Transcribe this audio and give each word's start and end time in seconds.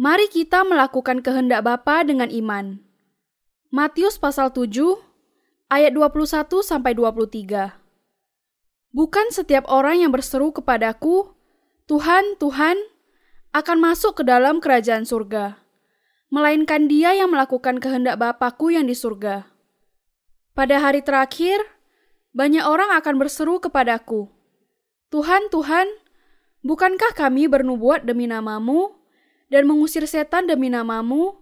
Mari 0.00 0.32
kita 0.32 0.64
melakukan 0.64 1.20
kehendak 1.20 1.60
Bapa 1.60 2.00
dengan 2.08 2.32
iman. 2.32 2.80
Matius 3.68 4.16
pasal 4.16 4.48
7 4.48 4.96
ayat 5.68 5.92
21 5.92 6.64
sampai 6.64 6.96
23. 6.96 7.76
Bukan 8.96 9.26
setiap 9.28 9.68
orang 9.68 10.00
yang 10.00 10.08
berseru 10.08 10.56
kepadaku, 10.56 11.36
Tuhan, 11.84 12.40
Tuhan, 12.40 12.80
akan 13.52 13.76
masuk 13.76 14.16
ke 14.16 14.22
dalam 14.24 14.64
kerajaan 14.64 15.04
surga, 15.04 15.60
melainkan 16.32 16.88
dia 16.88 17.12
yang 17.12 17.28
melakukan 17.28 17.76
kehendak 17.76 18.16
Bapakku 18.16 18.72
yang 18.72 18.88
di 18.88 18.96
surga. 18.96 19.52
Pada 20.56 20.80
hari 20.80 21.04
terakhir, 21.04 21.60
banyak 22.32 22.64
orang 22.64 22.88
akan 22.96 23.20
berseru 23.20 23.60
kepadaku, 23.60 24.32
Tuhan, 25.12 25.52
Tuhan, 25.52 25.92
bukankah 26.64 27.12
kami 27.12 27.52
bernubuat 27.52 28.08
demi 28.08 28.24
namamu 28.24 28.99
dan 29.50 29.66
mengusir 29.66 30.06
setan 30.06 30.46
demi 30.46 30.70
namamu 30.70 31.36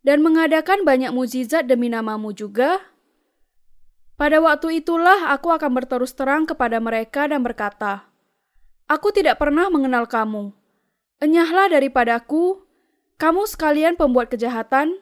dan 0.00 0.24
mengadakan 0.24 0.86
banyak 0.86 1.12
mujizat 1.12 1.66
demi 1.66 1.90
namamu 1.90 2.32
juga? 2.32 2.80
Pada 4.16 4.38
waktu 4.40 4.80
itulah 4.80 5.32
aku 5.34 5.50
akan 5.50 5.70
berterus 5.74 6.14
terang 6.14 6.46
kepada 6.46 6.78
mereka 6.78 7.26
dan 7.26 7.42
berkata, 7.42 8.06
Aku 8.90 9.14
tidak 9.14 9.38
pernah 9.38 9.70
mengenal 9.70 10.04
kamu. 10.10 10.50
Enyahlah 11.22 11.70
daripadaku, 11.70 12.58
kamu 13.20 13.46
sekalian 13.46 13.94
pembuat 13.94 14.32
kejahatan. 14.32 14.98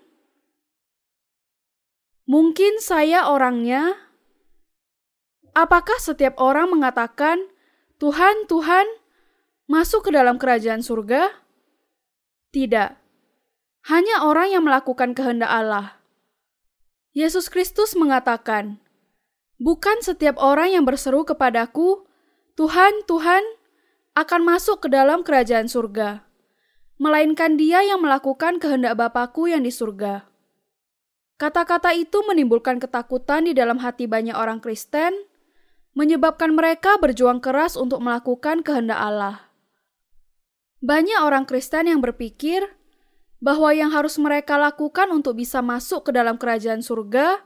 Mungkin 2.28 2.84
saya 2.84 3.32
orangnya. 3.32 3.96
Apakah 5.56 5.96
setiap 5.98 6.36
orang 6.36 6.68
mengatakan, 6.68 7.40
Tuhan, 7.96 8.46
Tuhan, 8.46 8.86
masuk 9.66 10.06
ke 10.06 10.10
dalam 10.12 10.36
kerajaan 10.36 10.84
surga? 10.84 11.47
Tidak. 12.48 12.96
Hanya 13.92 14.24
orang 14.24 14.48
yang 14.48 14.64
melakukan 14.64 15.12
kehendak 15.12 15.52
Allah. 15.52 16.00
Yesus 17.12 17.52
Kristus 17.52 17.92
mengatakan, 17.92 18.80
Bukan 19.60 20.00
setiap 20.00 20.40
orang 20.40 20.72
yang 20.72 20.88
berseru 20.88 21.28
kepadaku, 21.28 22.08
Tuhan, 22.56 23.04
Tuhan, 23.04 23.44
akan 24.16 24.40
masuk 24.48 24.86
ke 24.86 24.88
dalam 24.88 25.26
kerajaan 25.26 25.68
surga, 25.68 26.24
melainkan 26.96 27.60
dia 27.60 27.84
yang 27.84 28.00
melakukan 28.00 28.56
kehendak 28.56 28.96
Bapakku 28.96 29.50
yang 29.50 29.66
di 29.66 29.74
surga. 29.74 30.24
Kata-kata 31.36 31.92
itu 31.92 32.22
menimbulkan 32.24 32.80
ketakutan 32.80 33.44
di 33.44 33.52
dalam 33.52 33.76
hati 33.82 34.08
banyak 34.08 34.34
orang 34.34 34.64
Kristen, 34.64 35.12
menyebabkan 35.92 36.56
mereka 36.56 36.96
berjuang 36.96 37.44
keras 37.44 37.76
untuk 37.76 38.00
melakukan 38.00 38.64
kehendak 38.64 38.98
Allah. 38.98 39.47
Banyak 40.78 41.20
orang 41.26 41.42
Kristen 41.42 41.90
yang 41.90 41.98
berpikir 41.98 42.62
bahwa 43.42 43.70
yang 43.74 43.90
harus 43.90 44.18
mereka 44.18 44.58
lakukan 44.58 45.10
untuk 45.10 45.38
bisa 45.38 45.58
masuk 45.62 46.06
ke 46.06 46.10
dalam 46.14 46.38
kerajaan 46.38 46.82
surga 46.82 47.42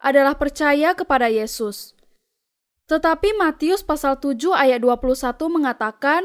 adalah 0.00 0.36
percaya 0.36 0.92
kepada 0.92 1.32
Yesus. 1.32 1.96
Tetapi 2.84 3.32
Matius 3.40 3.80
pasal 3.80 4.20
7 4.20 4.52
ayat 4.52 4.84
21 4.84 5.48
mengatakan 5.48 6.20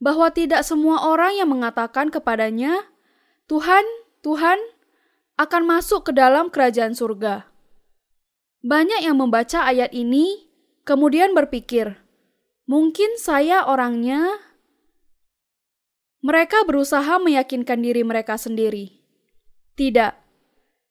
bahwa 0.00 0.32
tidak 0.32 0.64
semua 0.64 1.04
orang 1.04 1.36
yang 1.36 1.52
mengatakan 1.52 2.08
kepadanya, 2.08 2.88
Tuhan, 3.44 3.84
Tuhan, 4.24 4.56
akan 5.36 5.62
masuk 5.68 6.08
ke 6.08 6.12
dalam 6.16 6.48
kerajaan 6.48 6.96
surga. 6.96 7.44
Banyak 8.64 9.04
yang 9.04 9.20
membaca 9.20 9.68
ayat 9.68 9.92
ini 9.92 10.48
kemudian 10.88 11.36
berpikir, 11.36 12.00
mungkin 12.64 13.20
saya 13.20 13.68
orangnya. 13.68 14.40
Mereka 16.24 16.64
berusaha 16.64 17.20
meyakinkan 17.20 17.84
diri 17.84 18.00
mereka 18.00 18.40
sendiri. 18.40 18.96
Tidak, 19.76 20.16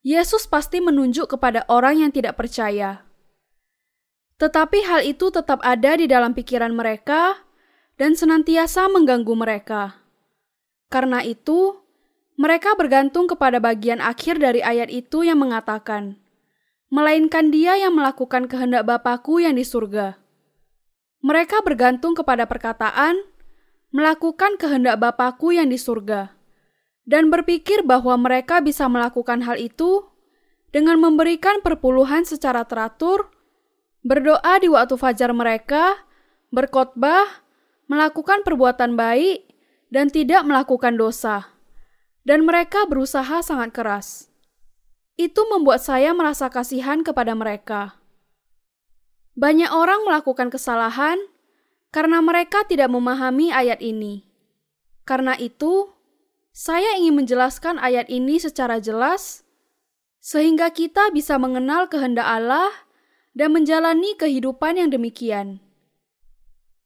Yesus 0.06 0.46
pasti 0.46 0.78
menunjuk 0.78 1.34
kepada 1.34 1.66
orang 1.74 2.06
yang 2.06 2.12
tidak 2.14 2.38
percaya. 2.38 3.02
Tetapi 4.38 4.86
hal 4.86 5.02
itu 5.02 5.34
tetap 5.34 5.58
ada 5.66 5.98
di 5.98 6.06
dalam 6.06 6.38
pikiran 6.38 6.70
mereka 6.78 7.42
dan 7.98 8.14
senantiasa 8.14 8.86
mengganggu 8.94 9.34
mereka. 9.34 10.06
Karena 10.94 11.26
itu, 11.26 11.82
mereka 12.38 12.78
bergantung 12.78 13.26
kepada 13.26 13.58
bagian 13.58 14.06
akhir 14.06 14.38
dari 14.38 14.62
ayat 14.62 14.94
itu 14.94 15.26
yang 15.26 15.42
mengatakan, 15.42 16.22
"Melainkan 16.94 17.50
Dia 17.50 17.74
yang 17.82 17.98
melakukan 17.98 18.46
kehendak 18.46 18.86
Bapakku 18.86 19.42
yang 19.42 19.58
di 19.58 19.66
surga." 19.66 20.14
Mereka 21.26 21.66
bergantung 21.66 22.14
kepada 22.14 22.46
perkataan, 22.46 23.33
"Melakukan 23.94 24.58
kehendak 24.58 24.98
Bapakku 24.98 25.54
yang 25.54 25.70
di 25.70 25.78
surga." 25.78 26.44
dan 27.04 27.28
berpikir 27.28 27.84
bahwa 27.84 28.16
mereka 28.16 28.64
bisa 28.64 28.88
melakukan 28.88 29.44
hal 29.44 29.60
itu 29.60 30.08
dengan 30.74 30.98
memberikan 30.98 31.62
perpuluhan 31.62 32.26
secara 32.26 32.66
teratur, 32.66 33.30
berdoa 34.02 34.58
di 34.58 34.72
waktu 34.72 34.96
fajar 34.98 35.30
mereka, 35.36 36.02
berkhotbah, 36.50 37.46
melakukan 37.86 38.42
perbuatan 38.42 38.98
baik, 38.98 39.46
dan 39.94 40.10
tidak 40.10 40.42
melakukan 40.48 40.98
dosa. 40.98 41.54
Dan 42.24 42.48
mereka 42.48 42.88
berusaha 42.88 43.44
sangat 43.44 43.76
keras. 43.76 44.32
Itu 45.20 45.46
membuat 45.52 45.84
saya 45.84 46.16
merasa 46.16 46.48
kasihan 46.50 47.04
kepada 47.04 47.36
mereka. 47.36 48.00
Banyak 49.36 49.70
orang 49.76 50.08
melakukan 50.08 50.48
kesalahan 50.50 51.20
karena 51.94 52.26
mereka 52.26 52.66
tidak 52.66 52.90
memahami 52.90 53.54
ayat 53.54 53.78
ini. 53.78 54.26
Karena 55.06 55.38
itu, 55.38 55.94
saya 56.50 56.98
ingin 56.98 57.22
menjelaskan 57.22 57.78
ayat 57.78 58.10
ini 58.10 58.42
secara 58.42 58.82
jelas, 58.82 59.46
sehingga 60.18 60.74
kita 60.74 61.14
bisa 61.14 61.38
mengenal 61.38 61.86
kehendak 61.86 62.26
Allah 62.26 62.74
dan 63.38 63.54
menjalani 63.54 64.18
kehidupan 64.18 64.82
yang 64.82 64.90
demikian. 64.90 65.62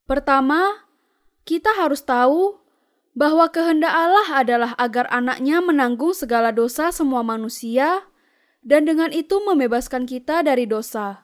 Pertama, 0.03 0.87
kita 1.47 1.71
harus 1.79 2.03
tahu 2.03 2.59
bahwa 3.15 3.47
kehendak 3.47 3.95
Allah 3.95 4.27
adalah 4.35 4.71
agar 4.75 5.07
anaknya 5.07 5.63
menanggung 5.63 6.11
segala 6.11 6.51
dosa 6.51 6.91
semua 6.91 7.23
manusia 7.23 8.03
dan 8.59 8.83
dengan 8.83 9.15
itu 9.15 9.39
membebaskan 9.39 10.03
kita 10.03 10.43
dari 10.43 10.67
dosa. 10.67 11.23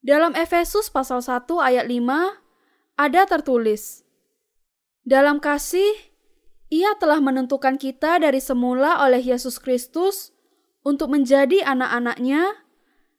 Dalam 0.00 0.32
Efesus 0.32 0.88
pasal 0.88 1.20
1 1.20 1.44
ayat 1.60 1.84
5 1.84 2.45
ada 2.96 3.28
tertulis, 3.28 4.02
Dalam 5.06 5.38
kasih, 5.38 5.94
ia 6.66 6.90
telah 6.98 7.22
menentukan 7.22 7.78
kita 7.78 8.18
dari 8.18 8.42
semula 8.42 8.98
oleh 9.06 9.22
Yesus 9.22 9.62
Kristus 9.62 10.34
untuk 10.82 11.14
menjadi 11.14 11.62
anak-anaknya 11.62 12.66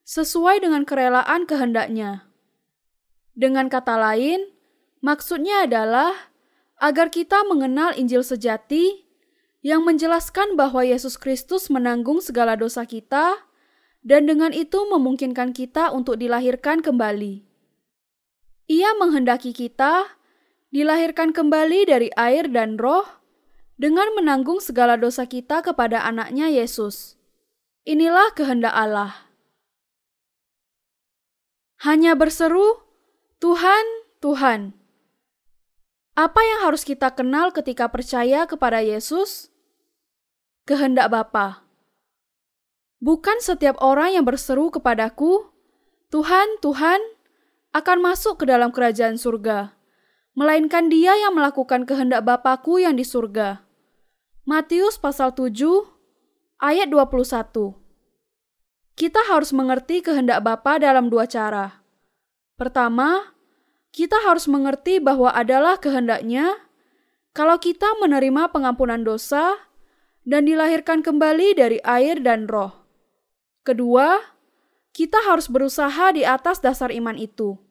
sesuai 0.03 0.67
dengan 0.67 0.83
kerelaan 0.83 1.47
kehendaknya. 1.47 2.27
Dengan 3.39 3.71
kata 3.71 3.95
lain, 3.95 4.51
maksudnya 4.99 5.63
adalah 5.63 6.11
agar 6.83 7.07
kita 7.07 7.47
mengenal 7.47 7.95
Injil 7.95 8.19
sejati 8.19 9.07
yang 9.63 9.87
menjelaskan 9.87 10.59
bahwa 10.59 10.83
Yesus 10.83 11.15
Kristus 11.15 11.71
menanggung 11.71 12.19
segala 12.19 12.59
dosa 12.59 12.83
kita 12.83 13.47
dan 14.03 14.27
dengan 14.27 14.51
itu 14.51 14.83
memungkinkan 14.91 15.55
kita 15.55 15.95
untuk 15.95 16.19
dilahirkan 16.19 16.83
kembali. 16.83 17.46
Ia 18.67 18.91
menghendaki 18.99 19.55
kita 19.55 20.19
dilahirkan 20.75 21.31
kembali 21.31 21.87
dari 21.87 22.11
air 22.19 22.51
dan 22.51 22.75
roh 22.75 23.07
dengan 23.79 24.11
menanggung 24.19 24.59
segala 24.59 24.99
dosa 24.99 25.23
kita 25.23 25.63
kepada 25.63 26.03
anaknya 26.03 26.51
Yesus. 26.51 27.15
Inilah 27.87 28.35
kehendak 28.35 28.75
Allah. 28.75 29.31
Hanya 31.87 32.19
berseru, 32.19 32.83
Tuhan, 33.39 33.85
Tuhan. 34.19 34.75
Apa 36.17 36.41
yang 36.43 36.67
harus 36.67 36.83
kita 36.83 37.13
kenal 37.15 37.55
ketika 37.55 37.87
percaya 37.87 38.49
kepada 38.49 38.83
Yesus? 38.83 39.53
Kehendak 40.67 41.07
Bapa. 41.13 41.63
Bukan 42.99 43.39
setiap 43.39 43.77
orang 43.79 44.17
yang 44.17 44.25
berseru 44.25 44.73
kepadaku, 44.73 45.47
Tuhan, 46.09 46.59
Tuhan, 46.59 46.97
akan 47.77 48.01
masuk 48.01 48.41
ke 48.41 48.45
dalam 48.49 48.73
kerajaan 48.73 49.21
surga, 49.21 49.77
melainkan 50.33 50.89
dia 50.89 51.13
yang 51.13 51.37
melakukan 51.37 51.85
kehendak 51.85 52.25
Bapakku 52.25 52.81
yang 52.81 52.97
di 52.97 53.05
surga. 53.05 53.61
Matius 54.49 54.97
pasal 54.97 55.37
7 55.37 55.53
ayat 56.57 56.89
21. 56.89 57.77
Kita 58.97 59.21
harus 59.29 59.53
mengerti 59.53 60.01
kehendak 60.01 60.41
Bapa 60.41 60.81
dalam 60.81 61.13
dua 61.13 61.29
cara. 61.29 61.85
Pertama, 62.57 63.37
kita 63.93 64.17
harus 64.25 64.49
mengerti 64.49 64.97
bahwa 64.97 65.29
adalah 65.29 65.77
kehendaknya 65.77 66.57
kalau 67.37 67.61
kita 67.61 67.85
menerima 68.01 68.49
pengampunan 68.49 69.05
dosa 69.05 69.69
dan 70.25 70.49
dilahirkan 70.49 71.05
kembali 71.05 71.53
dari 71.53 71.77
air 71.85 72.17
dan 72.25 72.49
roh. 72.49 72.73
Kedua, 73.61 74.17
kita 74.97 75.21
harus 75.29 75.45
berusaha 75.45 76.09
di 76.17 76.25
atas 76.25 76.57
dasar 76.57 76.89
iman 76.89 77.13
itu. 77.21 77.66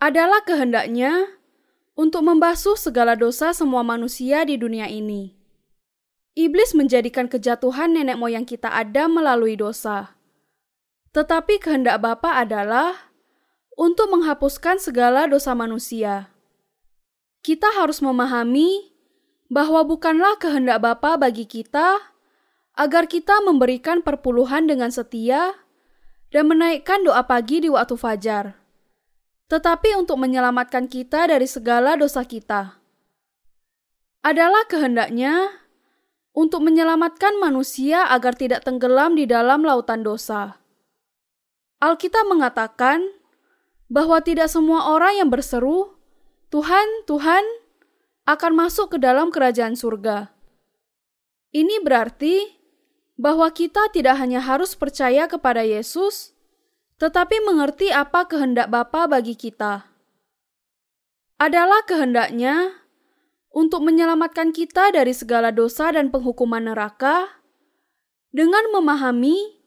Adalah 0.00 0.40
kehendaknya 0.48 1.36
untuk 1.92 2.24
membasuh 2.24 2.72
segala 2.72 3.12
dosa 3.20 3.52
semua 3.52 3.84
manusia 3.84 4.48
di 4.48 4.56
dunia 4.56 4.88
ini. 4.88 5.36
Iblis 6.32 6.72
menjadikan 6.72 7.28
kejatuhan 7.28 7.92
nenek 7.92 8.16
moyang 8.16 8.48
kita 8.48 8.72
Adam 8.72 9.20
melalui 9.20 9.60
dosa. 9.60 10.16
Tetapi 11.12 11.60
kehendak 11.60 12.00
Bapa 12.00 12.40
adalah 12.40 13.12
untuk 13.76 14.08
menghapuskan 14.08 14.80
segala 14.80 15.28
dosa 15.28 15.52
manusia. 15.52 16.32
Kita 17.44 17.68
harus 17.76 18.00
memahami 18.00 18.96
bahwa 19.52 19.84
bukanlah 19.84 20.40
kehendak 20.40 20.80
Bapa 20.80 21.20
bagi 21.20 21.44
kita 21.44 21.98
agar 22.72 23.04
kita 23.04 23.42
memberikan 23.44 24.00
perpuluhan 24.00 24.64
dengan 24.64 24.88
setia 24.88 25.60
dan 26.30 26.46
menaikkan 26.46 27.02
doa 27.02 27.26
pagi 27.26 27.60
di 27.60 27.68
waktu 27.68 27.98
fajar, 27.98 28.59
tetapi 29.50 29.98
untuk 29.98 30.22
menyelamatkan 30.22 30.86
kita 30.86 31.26
dari 31.26 31.50
segala 31.50 31.98
dosa 31.98 32.22
kita. 32.22 32.78
Adalah 34.22 34.62
kehendaknya 34.70 35.50
untuk 36.30 36.62
menyelamatkan 36.62 37.34
manusia 37.42 38.06
agar 38.06 38.38
tidak 38.38 38.62
tenggelam 38.62 39.18
di 39.18 39.26
dalam 39.26 39.66
lautan 39.66 40.06
dosa. 40.06 40.62
Alkitab 41.82 42.30
mengatakan 42.30 43.02
bahwa 43.90 44.22
tidak 44.22 44.46
semua 44.46 44.94
orang 44.94 45.18
yang 45.18 45.28
berseru, 45.32 45.98
"Tuhan, 46.54 46.86
Tuhan," 47.10 47.42
akan 48.30 48.52
masuk 48.54 48.94
ke 48.94 48.98
dalam 49.02 49.34
kerajaan 49.34 49.74
surga. 49.74 50.30
Ini 51.50 51.82
berarti 51.82 52.54
bahwa 53.18 53.50
kita 53.50 53.90
tidak 53.90 54.14
hanya 54.22 54.38
harus 54.38 54.78
percaya 54.78 55.26
kepada 55.26 55.66
Yesus, 55.66 56.38
tetapi 57.00 57.40
mengerti 57.48 57.88
apa 57.88 58.28
kehendak 58.28 58.68
Bapa 58.68 59.08
bagi 59.08 59.32
kita. 59.32 59.88
Adalah 61.40 61.88
kehendaknya 61.88 62.84
untuk 63.48 63.80
menyelamatkan 63.82 64.52
kita 64.52 64.92
dari 64.92 65.16
segala 65.16 65.48
dosa 65.48 65.88
dan 65.90 66.12
penghukuman 66.12 66.60
neraka, 66.60 67.40
dengan 68.30 68.62
memahami 68.70 69.58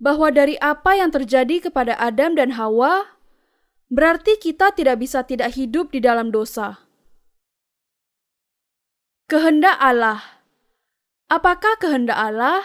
bahwa 0.00 0.32
dari 0.34 0.58
apa 0.58 0.98
yang 0.98 1.12
terjadi 1.14 1.70
kepada 1.70 1.94
Adam 2.00 2.34
dan 2.34 2.56
Hawa, 2.58 3.14
berarti 3.92 4.40
kita 4.40 4.74
tidak 4.74 5.04
bisa 5.04 5.22
tidak 5.22 5.54
hidup 5.54 5.94
di 5.94 6.02
dalam 6.02 6.34
dosa. 6.34 6.82
Kehendak 9.28 9.76
Allah, 9.76 10.24
apakah 11.28 11.76
kehendak 11.76 12.16
Allah 12.16 12.64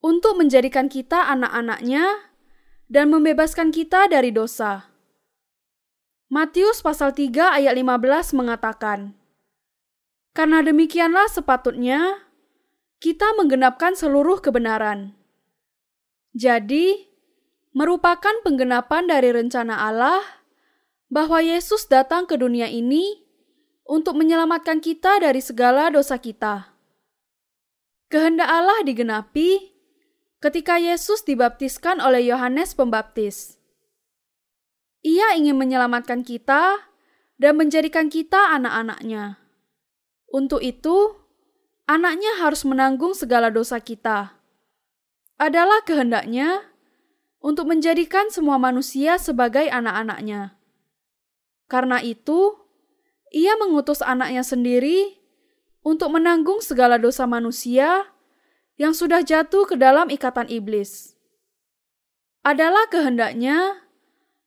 untuk 0.00 0.40
menjadikan 0.40 0.88
kita 0.88 1.28
anak-anaknya 1.28 2.25
dan 2.86 3.10
membebaskan 3.10 3.70
kita 3.74 4.06
dari 4.10 4.30
dosa? 4.30 4.90
Matius 6.26 6.82
pasal 6.82 7.14
3 7.14 7.62
ayat 7.62 7.74
15 7.74 8.34
mengatakan, 8.34 9.14
karena 10.34 10.60
demikianlah 10.60 11.30
sepatutnya 11.30 12.26
kita 12.98 13.36
menggenapkan 13.38 13.94
seluruh 13.94 14.42
kebenaran. 14.42 15.14
Jadi, 16.36 17.08
merupakan 17.76 18.32
penggenapan 18.42 19.08
dari 19.08 19.30
rencana 19.32 19.86
Allah 19.86 20.20
bahwa 21.06 21.44
Yesus 21.44 21.86
datang 21.86 22.26
ke 22.26 22.34
dunia 22.34 22.66
ini 22.66 23.22
untuk 23.86 24.18
menyelamatkan 24.18 24.82
kita 24.82 25.22
dari 25.22 25.38
segala 25.38 25.92
dosa 25.92 26.18
kita. 26.18 26.74
Kehendak 28.10 28.50
Allah 28.50 28.82
digenapi 28.82 29.75
ketika 30.40 30.76
Yesus 30.76 31.24
dibaptiskan 31.24 31.98
oleh 31.98 32.28
Yohanes 32.28 32.76
Pembaptis. 32.76 33.56
Ia 35.06 35.38
ingin 35.38 35.56
menyelamatkan 35.56 36.26
kita 36.26 36.90
dan 37.38 37.52
menjadikan 37.56 38.10
kita 38.10 38.52
anak-anaknya. 38.58 39.38
Untuk 40.26 40.60
itu, 40.60 41.14
anaknya 41.86 42.42
harus 42.42 42.66
menanggung 42.66 43.14
segala 43.14 43.48
dosa 43.48 43.78
kita. 43.78 44.34
Adalah 45.38 45.84
kehendaknya 45.86 46.64
untuk 47.38 47.70
menjadikan 47.70 48.32
semua 48.32 48.58
manusia 48.58 49.20
sebagai 49.22 49.70
anak-anaknya. 49.70 50.58
Karena 51.70 52.02
itu, 52.02 52.56
ia 53.30 53.54
mengutus 53.58 54.02
anaknya 54.02 54.42
sendiri 54.42 55.18
untuk 55.86 56.10
menanggung 56.18 56.58
segala 56.58 56.98
dosa 56.98 57.30
manusia 57.30 58.10
yang 58.76 58.92
sudah 58.92 59.24
jatuh 59.24 59.64
ke 59.64 59.76
dalam 59.76 60.12
ikatan 60.12 60.48
iblis. 60.52 61.16
Adalah 62.44 62.86
kehendaknya 62.92 63.82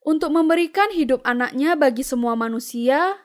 untuk 0.06 0.32
memberikan 0.32 0.88
hidup 0.94 1.20
anaknya 1.26 1.76
bagi 1.76 2.00
semua 2.00 2.32
manusia 2.38 3.20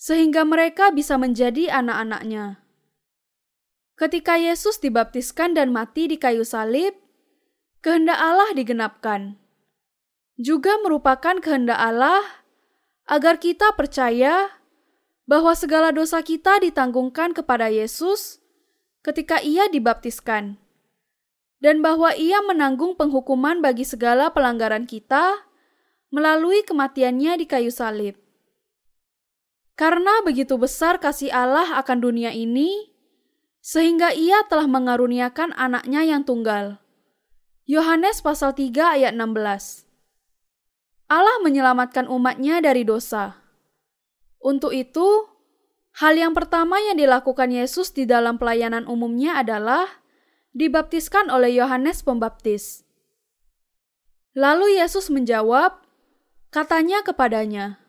sehingga 0.00 0.42
mereka 0.48 0.90
bisa 0.90 1.20
menjadi 1.20 1.70
anak-anaknya. 1.70 2.58
Ketika 4.00 4.40
Yesus 4.40 4.80
dibaptiskan 4.80 5.52
dan 5.52 5.76
mati 5.76 6.08
di 6.08 6.16
kayu 6.16 6.40
salib, 6.40 6.96
kehendak 7.84 8.16
Allah 8.16 8.48
digenapkan. 8.56 9.36
Juga 10.40 10.80
merupakan 10.80 11.36
kehendak 11.36 11.76
Allah 11.76 12.24
agar 13.04 13.36
kita 13.36 13.76
percaya 13.76 14.48
bahwa 15.28 15.52
segala 15.52 15.92
dosa 15.92 16.24
kita 16.24 16.64
ditanggungkan 16.64 17.36
kepada 17.36 17.68
Yesus 17.68 18.39
ketika 19.00 19.40
Ia 19.40 19.68
dibaptiskan, 19.68 20.60
dan 21.60 21.84
bahwa 21.84 22.12
Ia 22.16 22.40
menanggung 22.44 22.96
penghukuman 22.96 23.60
bagi 23.60 23.84
segala 23.84 24.32
pelanggaran 24.32 24.88
kita 24.88 25.48
melalui 26.10 26.66
kematiannya 26.66 27.38
di 27.38 27.46
kayu 27.46 27.70
salib. 27.70 28.18
Karena 29.78 30.20
begitu 30.20 30.60
besar 30.60 31.00
kasih 31.00 31.32
Allah 31.32 31.80
akan 31.80 32.04
dunia 32.04 32.36
ini, 32.36 32.92
sehingga 33.64 34.12
ia 34.12 34.44
telah 34.48 34.68
mengaruniakan 34.68 35.56
anaknya 35.56 36.04
yang 36.04 36.20
tunggal. 36.24 36.80
Yohanes 37.64 38.20
pasal 38.20 38.52
3 38.52 39.00
ayat 39.00 39.12
16 39.16 39.88
Allah 41.10 41.36
menyelamatkan 41.42 42.06
umatnya 42.06 42.62
dari 42.62 42.86
dosa. 42.86 43.40
Untuk 44.40 44.70
itu, 44.70 45.26
hal 45.98 46.14
yang 46.14 46.36
pertama 46.36 46.78
yang 46.78 46.94
dilakukan 46.94 47.50
Yesus 47.50 47.90
di 47.90 48.06
dalam 48.06 48.38
pelayanan 48.38 48.86
umumnya 48.86 49.40
adalah 49.40 49.88
dibaptiskan 50.54 51.30
oleh 51.30 51.54
Yohanes 51.54 52.06
Pembaptis. 52.06 52.86
Lalu 54.38 54.78
Yesus 54.78 55.10
menjawab, 55.10 55.82
katanya 56.54 57.02
kepadanya, 57.02 57.82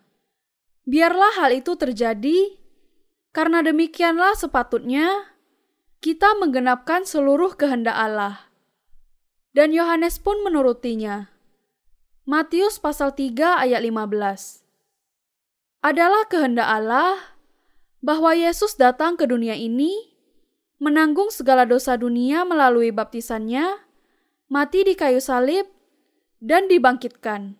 Biarlah 0.82 1.38
hal 1.38 1.54
itu 1.54 1.78
terjadi, 1.78 2.58
karena 3.30 3.62
demikianlah 3.62 4.34
sepatutnya 4.34 5.30
kita 6.02 6.34
menggenapkan 6.42 7.06
seluruh 7.06 7.54
kehendak 7.54 7.94
Allah. 7.94 8.50
Dan 9.54 9.70
Yohanes 9.70 10.18
pun 10.18 10.42
menurutinya. 10.42 11.30
Matius 12.26 12.82
pasal 12.82 13.14
3 13.14 13.62
ayat 13.62 13.86
15. 13.86 14.66
Adalah 15.86 16.26
kehendak 16.26 16.66
Allah 16.66 17.31
bahwa 18.02 18.34
Yesus 18.34 18.76
datang 18.76 19.16
ke 19.16 19.30
dunia 19.30 19.54
ini, 19.54 20.12
menanggung 20.82 21.30
segala 21.30 21.70
dosa 21.70 21.94
dunia 21.96 22.42
melalui 22.42 22.90
baptisannya, 22.90 23.78
mati 24.50 24.82
di 24.82 24.98
kayu 24.98 25.22
salib, 25.22 25.70
dan 26.42 26.66
dibangkitkan. 26.66 27.56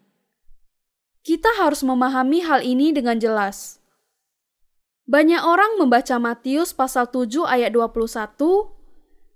Kita 1.22 1.54
harus 1.62 1.86
memahami 1.86 2.42
hal 2.42 2.66
ini 2.66 2.90
dengan 2.90 3.22
jelas. 3.22 3.78
Banyak 5.06 5.46
orang 5.46 5.78
membaca 5.78 6.18
Matius 6.18 6.74
pasal 6.74 7.06
7 7.06 7.46
ayat 7.46 7.78
21 7.78 8.34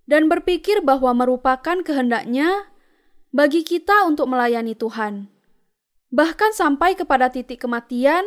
dan 0.09 0.25
berpikir 0.25 0.81
bahwa 0.81 1.13
merupakan 1.13 1.77
kehendaknya 1.85 2.74
bagi 3.29 3.62
kita 3.62 4.09
untuk 4.09 4.33
melayani 4.33 4.74
Tuhan. 4.74 5.29
Bahkan 6.09 6.57
sampai 6.57 6.97
kepada 6.97 7.29
titik 7.29 7.62
kematian 7.62 8.25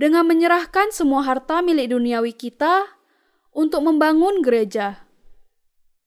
dengan 0.00 0.24
menyerahkan 0.24 0.88
semua 0.96 1.20
harta 1.20 1.60
milik 1.60 1.92
duniawi 1.92 2.32
kita 2.32 2.88
untuk 3.52 3.84
membangun 3.84 4.40
gereja. 4.40 5.04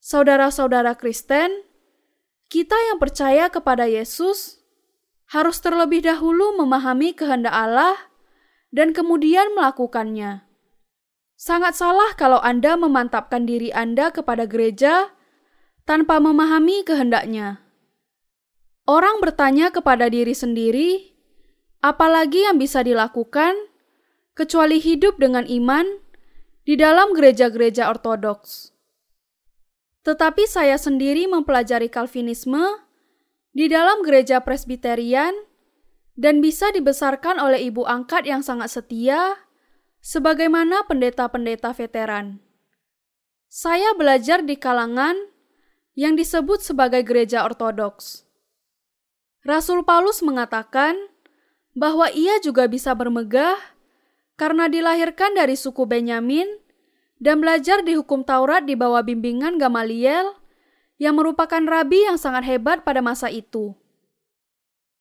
Saudara-saudara 0.02 0.98
Kristen, 0.98 1.62
kita 2.50 2.74
yang 2.90 2.98
percaya 2.98 3.54
kepada 3.54 3.86
Yesus 3.86 4.66
harus 5.30 5.62
terlebih 5.62 6.02
dahulu 6.02 6.58
memahami 6.58 7.14
kehendak 7.14 7.54
Allah 7.54 8.10
dan 8.74 8.98
kemudian 8.98 9.54
melakukannya. 9.54 10.42
Sangat 11.38 11.78
salah 11.78 12.18
kalau 12.18 12.42
Anda 12.42 12.74
memantapkan 12.74 13.46
diri 13.46 13.70
Anda 13.70 14.10
kepada 14.10 14.50
gereja 14.50 15.14
tanpa 15.86 16.18
memahami 16.18 16.82
kehendaknya. 16.82 17.62
Orang 18.90 19.22
bertanya 19.22 19.70
kepada 19.70 20.10
diri 20.10 20.34
sendiri, 20.34 21.14
apalagi 21.86 22.50
yang 22.50 22.58
bisa 22.58 22.82
dilakukan 22.82 23.73
kecuali 24.34 24.82
hidup 24.82 25.22
dengan 25.22 25.46
iman 25.46 26.02
di 26.66 26.74
dalam 26.78 27.14
gereja-gereja 27.14 27.90
ortodoks. 27.90 28.74
Tetapi 30.04 30.44
saya 30.50 30.76
sendiri 30.76 31.30
mempelajari 31.32 31.88
Calvinisme 31.88 32.84
di 33.56 33.72
dalam 33.72 34.04
gereja 34.04 34.44
presbiterian 34.44 35.32
dan 36.20 36.44
bisa 36.44 36.70
dibesarkan 36.74 37.40
oleh 37.40 37.72
ibu 37.72 37.88
angkat 37.88 38.28
yang 38.28 38.44
sangat 38.44 38.74
setia 38.74 39.40
sebagaimana 40.04 40.84
pendeta-pendeta 40.86 41.72
veteran. 41.72 42.44
Saya 43.48 43.94
belajar 43.96 44.42
di 44.44 44.58
kalangan 44.58 45.16
yang 45.94 46.18
disebut 46.18 46.60
sebagai 46.66 47.06
gereja 47.06 47.46
ortodoks. 47.46 48.26
Rasul 49.46 49.86
Paulus 49.86 50.26
mengatakan 50.26 50.98
bahwa 51.78 52.10
ia 52.10 52.42
juga 52.42 52.66
bisa 52.66 52.94
bermegah 52.98 53.73
karena 54.36 54.70
dilahirkan 54.70 55.38
dari 55.38 55.54
suku 55.54 55.86
Benyamin 55.86 56.48
dan 57.22 57.40
belajar 57.40 57.86
di 57.86 57.96
hukum 57.96 58.26
Taurat 58.26 58.66
di 58.66 58.74
bawah 58.76 59.06
bimbingan 59.06 59.62
Gamaliel 59.62 60.36
yang 60.98 61.16
merupakan 61.20 61.62
rabi 61.64 62.04
yang 62.06 62.20
sangat 62.20 62.46
hebat 62.48 62.82
pada 62.84 63.00
masa 63.00 63.30
itu. 63.32 63.76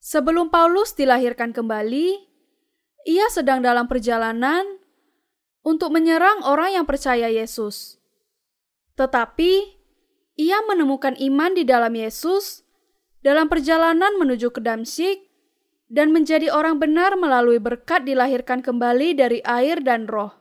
Sebelum 0.03 0.51
Paulus 0.51 0.99
dilahirkan 0.99 1.55
kembali, 1.55 2.19
ia 3.07 3.27
sedang 3.31 3.63
dalam 3.63 3.87
perjalanan 3.87 4.67
untuk 5.63 5.95
menyerang 5.95 6.43
orang 6.43 6.75
yang 6.75 6.87
percaya 6.87 7.31
Yesus. 7.31 8.03
Tetapi 8.99 9.79
ia 10.37 10.59
menemukan 10.67 11.15
iman 11.19 11.55
di 11.55 11.63
dalam 11.63 11.95
Yesus 11.95 12.67
dalam 13.23 13.47
perjalanan 13.47 14.19
menuju 14.19 14.51
ke 14.51 14.59
Damsyik 14.59 15.32
dan 15.93 16.09
menjadi 16.09 16.49
orang 16.49 16.81
benar 16.81 17.21
melalui 17.21 17.61
berkat 17.61 18.09
dilahirkan 18.09 18.65
kembali 18.65 19.13
dari 19.13 19.45
air 19.45 19.85
dan 19.85 20.09
roh. 20.09 20.33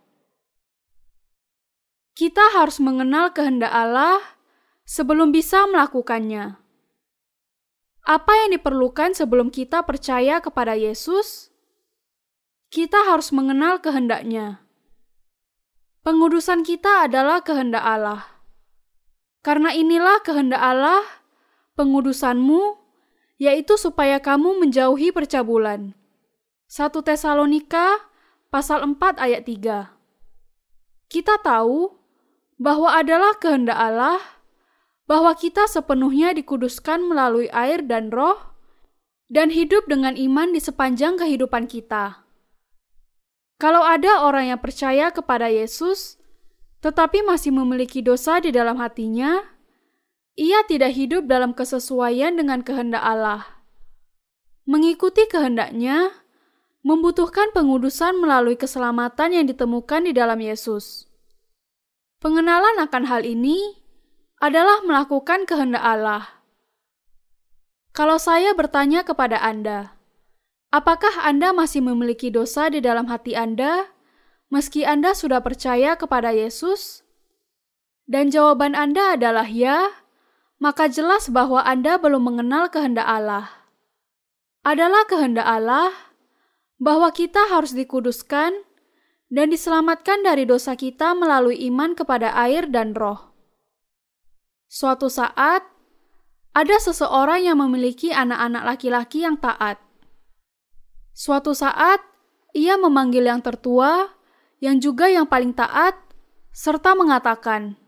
Kita 2.15 2.55
harus 2.55 2.79
mengenal 2.79 3.35
kehendak 3.35 3.67
Allah 3.67 4.23
sebelum 4.87 5.35
bisa 5.35 5.67
melakukannya. 5.67 6.55
Apa 8.07 8.31
yang 8.33 8.55
diperlukan 8.55 9.11
sebelum 9.11 9.51
kita 9.51 9.83
percaya 9.83 10.39
kepada 10.39 10.73
Yesus? 10.73 11.51
Kita 12.71 13.03
harus 13.11 13.35
mengenal 13.35 13.83
kehendaknya. 13.83 14.63
Pengudusan 16.01 16.63
kita 16.63 17.11
adalah 17.11 17.43
kehendak 17.45 17.83
Allah. 17.83 18.25
Karena 19.43 19.75
inilah 19.75 20.23
kehendak 20.25 20.63
Allah, 20.63 21.03
pengudusanmu, 21.77 22.80
yaitu 23.41 23.73
supaya 23.73 24.21
kamu 24.21 24.61
menjauhi 24.61 25.09
percabulan. 25.09 25.97
1 26.69 26.93
Tesalonika 27.01 27.97
pasal 28.53 28.85
4 28.85 29.17
ayat 29.17 29.41
3. 29.49 29.97
Kita 31.09 31.41
tahu 31.41 31.97
bahwa 32.61 32.93
adalah 32.93 33.33
kehendak 33.41 33.81
Allah 33.81 34.21
bahwa 35.09 35.33
kita 35.33 35.65
sepenuhnya 35.65 36.37
dikuduskan 36.37 37.01
melalui 37.01 37.49
air 37.49 37.81
dan 37.81 38.13
roh 38.13 38.53
dan 39.25 39.49
hidup 39.49 39.89
dengan 39.89 40.13
iman 40.13 40.53
di 40.53 40.61
sepanjang 40.61 41.17
kehidupan 41.17 41.65
kita. 41.65 42.21
Kalau 43.57 43.81
ada 43.81 44.21
orang 44.21 44.53
yang 44.53 44.61
percaya 44.61 45.09
kepada 45.09 45.49
Yesus, 45.49 46.21
tetapi 46.85 47.25
masih 47.25 47.49
memiliki 47.49 48.05
dosa 48.05 48.37
di 48.37 48.53
dalam 48.53 48.77
hatinya, 48.77 49.41
ia 50.39 50.63
tidak 50.67 50.95
hidup 50.95 51.27
dalam 51.27 51.51
kesesuaian 51.55 52.35
dengan 52.35 52.63
kehendak 52.63 53.03
Allah. 53.03 53.63
Mengikuti 54.67 55.27
kehendaknya 55.27 56.11
membutuhkan 56.81 57.53
pengudusan 57.53 58.17
melalui 58.17 58.57
keselamatan 58.57 59.37
yang 59.37 59.45
ditemukan 59.45 60.07
di 60.07 60.11
dalam 60.15 60.37
Yesus. 60.41 61.05
Pengenalan 62.21 62.77
akan 62.81 63.03
hal 63.09 63.25
ini 63.25 63.81
adalah 64.41 64.81
melakukan 64.85 65.45
kehendak 65.45 65.81
Allah. 65.81 66.41
Kalau 67.91 68.17
saya 68.17 68.55
bertanya 68.55 69.03
kepada 69.03 69.37
Anda, 69.41 69.99
apakah 70.73 71.27
Anda 71.27 71.51
masih 71.51 71.83
memiliki 71.85 72.31
dosa 72.31 72.71
di 72.71 72.79
dalam 72.79 73.11
hati 73.11 73.35
Anda? 73.35 73.91
meski 74.51 74.83
Anda 74.83 75.15
sudah 75.15 75.39
percaya 75.39 75.95
kepada 75.95 76.35
Yesus? 76.35 77.01
Dan 78.05 78.27
jawaban 78.27 78.75
Anda 78.75 79.15
adalah 79.15 79.47
ya, 79.47 80.00
maka 80.61 80.85
jelas 80.85 81.33
bahwa 81.33 81.65
Anda 81.65 81.97
belum 81.97 82.21
mengenal 82.21 82.69
kehendak 82.69 83.09
Allah. 83.09 83.49
Adalah 84.61 85.09
kehendak 85.09 85.49
Allah 85.49 85.89
bahwa 86.77 87.09
kita 87.09 87.49
harus 87.49 87.73
dikuduskan 87.73 88.53
dan 89.33 89.47
diselamatkan 89.49 90.21
dari 90.21 90.45
dosa 90.45 90.77
kita 90.77 91.17
melalui 91.17 91.57
iman 91.65 91.97
kepada 91.97 92.37
air 92.45 92.69
dan 92.69 92.93
roh. 92.93 93.33
Suatu 94.69 95.09
saat, 95.09 95.65
ada 96.53 96.77
seseorang 96.77 97.41
yang 97.41 97.57
memiliki 97.57 98.13
anak-anak 98.13 98.63
laki-laki 98.77 99.25
yang 99.25 99.41
taat. 99.41 99.81
Suatu 101.17 101.57
saat, 101.57 102.05
ia 102.53 102.77
memanggil 102.77 103.25
yang 103.25 103.41
tertua 103.41 104.21
yang 104.61 104.77
juga 104.77 105.09
yang 105.09 105.25
paling 105.25 105.57
taat, 105.57 105.97
serta 106.53 106.93
mengatakan, 106.93 107.81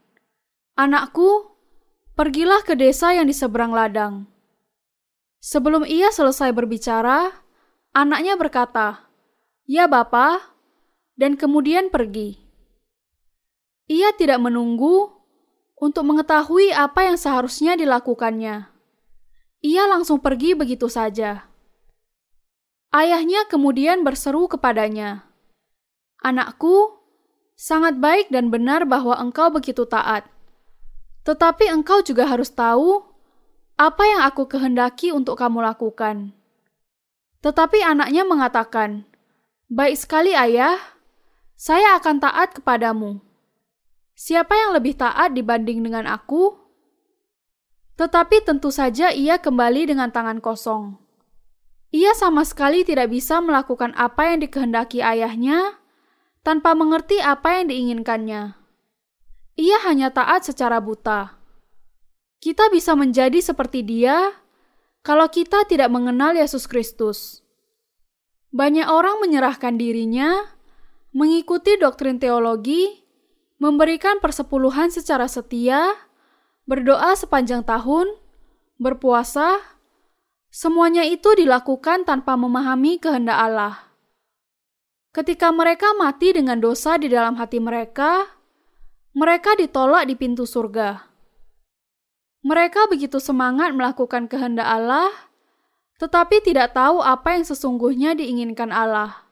Anakku, 0.74 1.53
pergilah 2.24 2.64
ke 2.64 2.80
desa 2.80 3.12
yang 3.12 3.28
di 3.28 3.36
seberang 3.36 3.76
ladang. 3.76 4.24
Sebelum 5.44 5.84
ia 5.84 6.08
selesai 6.08 6.56
berbicara, 6.56 7.36
anaknya 7.92 8.40
berkata, 8.40 9.12
Ya 9.68 9.92
Bapa, 9.92 10.40
dan 11.20 11.36
kemudian 11.36 11.92
pergi. 11.92 12.40
Ia 13.92 14.16
tidak 14.16 14.40
menunggu 14.40 15.12
untuk 15.76 16.08
mengetahui 16.08 16.72
apa 16.72 17.12
yang 17.12 17.20
seharusnya 17.20 17.76
dilakukannya. 17.76 18.72
Ia 19.60 19.84
langsung 19.92 20.24
pergi 20.24 20.56
begitu 20.56 20.88
saja. 20.88 21.52
Ayahnya 22.96 23.52
kemudian 23.52 24.08
berseru 24.08 24.48
kepadanya, 24.48 25.28
Anakku, 26.24 27.04
sangat 27.60 28.00
baik 28.00 28.32
dan 28.32 28.48
benar 28.48 28.88
bahwa 28.88 29.20
engkau 29.20 29.52
begitu 29.52 29.84
taat. 29.84 30.33
Tetapi 31.24 31.72
engkau 31.72 32.04
juga 32.04 32.28
harus 32.28 32.52
tahu 32.52 33.04
apa 33.80 34.04
yang 34.06 34.22
aku 34.28 34.48
kehendaki 34.48 35.10
untuk 35.10 35.40
kamu 35.40 35.64
lakukan. 35.64 36.36
Tetapi 37.44 37.84
anaknya 37.84 38.24
mengatakan, 38.24 39.08
"Baik 39.68 40.00
sekali, 40.00 40.32
Ayah, 40.36 40.80
saya 41.56 42.00
akan 42.00 42.24
taat 42.24 42.56
kepadamu." 42.56 43.20
Siapa 44.14 44.54
yang 44.54 44.78
lebih 44.78 44.96
taat 44.96 45.34
dibanding 45.34 45.82
dengan 45.82 46.06
aku? 46.06 46.54
Tetapi 47.98 48.46
tentu 48.46 48.70
saja 48.70 49.10
ia 49.10 49.42
kembali 49.42 49.90
dengan 49.90 50.14
tangan 50.14 50.38
kosong. 50.38 51.02
Ia 51.94 52.18
sama 52.18 52.42
sekali 52.42 52.82
tidak 52.82 53.14
bisa 53.14 53.38
melakukan 53.38 53.94
apa 53.94 54.34
yang 54.34 54.42
dikehendaki 54.42 55.02
ayahnya 55.06 55.78
tanpa 56.42 56.74
mengerti 56.74 57.22
apa 57.22 57.62
yang 57.62 57.70
diinginkannya. 57.70 58.63
Ia 59.54 59.86
hanya 59.86 60.10
taat 60.10 60.50
secara 60.50 60.82
buta. 60.82 61.38
Kita 62.42 62.74
bisa 62.74 62.98
menjadi 62.98 63.38
seperti 63.38 63.86
dia 63.86 64.34
kalau 65.06 65.30
kita 65.30 65.70
tidak 65.70 65.94
mengenal 65.94 66.34
Yesus 66.34 66.66
Kristus. 66.66 67.46
Banyak 68.50 68.90
orang 68.90 69.22
menyerahkan 69.22 69.78
dirinya, 69.78 70.58
mengikuti 71.14 71.78
doktrin 71.78 72.18
teologi, 72.18 73.06
memberikan 73.62 74.18
persepuluhan 74.18 74.90
secara 74.90 75.30
setia, 75.30 75.94
berdoa 76.66 77.14
sepanjang 77.14 77.62
tahun, 77.62 78.10
berpuasa, 78.82 79.62
semuanya 80.50 81.06
itu 81.06 81.30
dilakukan 81.38 82.10
tanpa 82.10 82.34
memahami 82.34 82.98
kehendak 82.98 83.38
Allah. 83.38 83.76
Ketika 85.14 85.54
mereka 85.54 85.94
mati 85.94 86.34
dengan 86.34 86.58
dosa 86.58 86.98
di 86.98 87.06
dalam 87.06 87.38
hati 87.38 87.62
mereka, 87.62 88.26
mereka 89.14 89.54
ditolak 89.54 90.10
di 90.10 90.18
pintu 90.18 90.50
surga. 90.50 91.06
Mereka 92.44 92.90
begitu 92.90 93.22
semangat 93.22 93.72
melakukan 93.72 94.26
kehendak 94.26 94.68
Allah, 94.68 95.14
tetapi 96.02 96.42
tidak 96.42 96.74
tahu 96.74 97.00
apa 97.00 97.38
yang 97.38 97.46
sesungguhnya 97.46 98.18
diinginkan 98.18 98.74
Allah. 98.74 99.24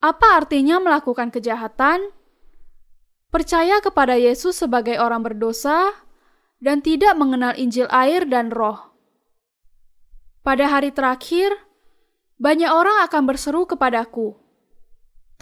Apa 0.00 0.38
artinya 0.38 0.78
melakukan 0.78 1.34
kejahatan? 1.34 2.14
Percaya 3.34 3.82
kepada 3.82 4.14
Yesus 4.14 4.54
sebagai 4.54 4.96
orang 5.02 5.26
berdosa 5.26 5.92
dan 6.62 6.80
tidak 6.80 7.18
mengenal 7.18 7.58
Injil 7.58 7.90
air 7.90 8.22
dan 8.24 8.54
Roh. 8.54 8.94
Pada 10.46 10.70
hari 10.70 10.94
terakhir, 10.94 11.52
banyak 12.38 12.70
orang 12.70 13.02
akan 13.02 13.22
berseru 13.26 13.66
kepadaku, 13.66 14.38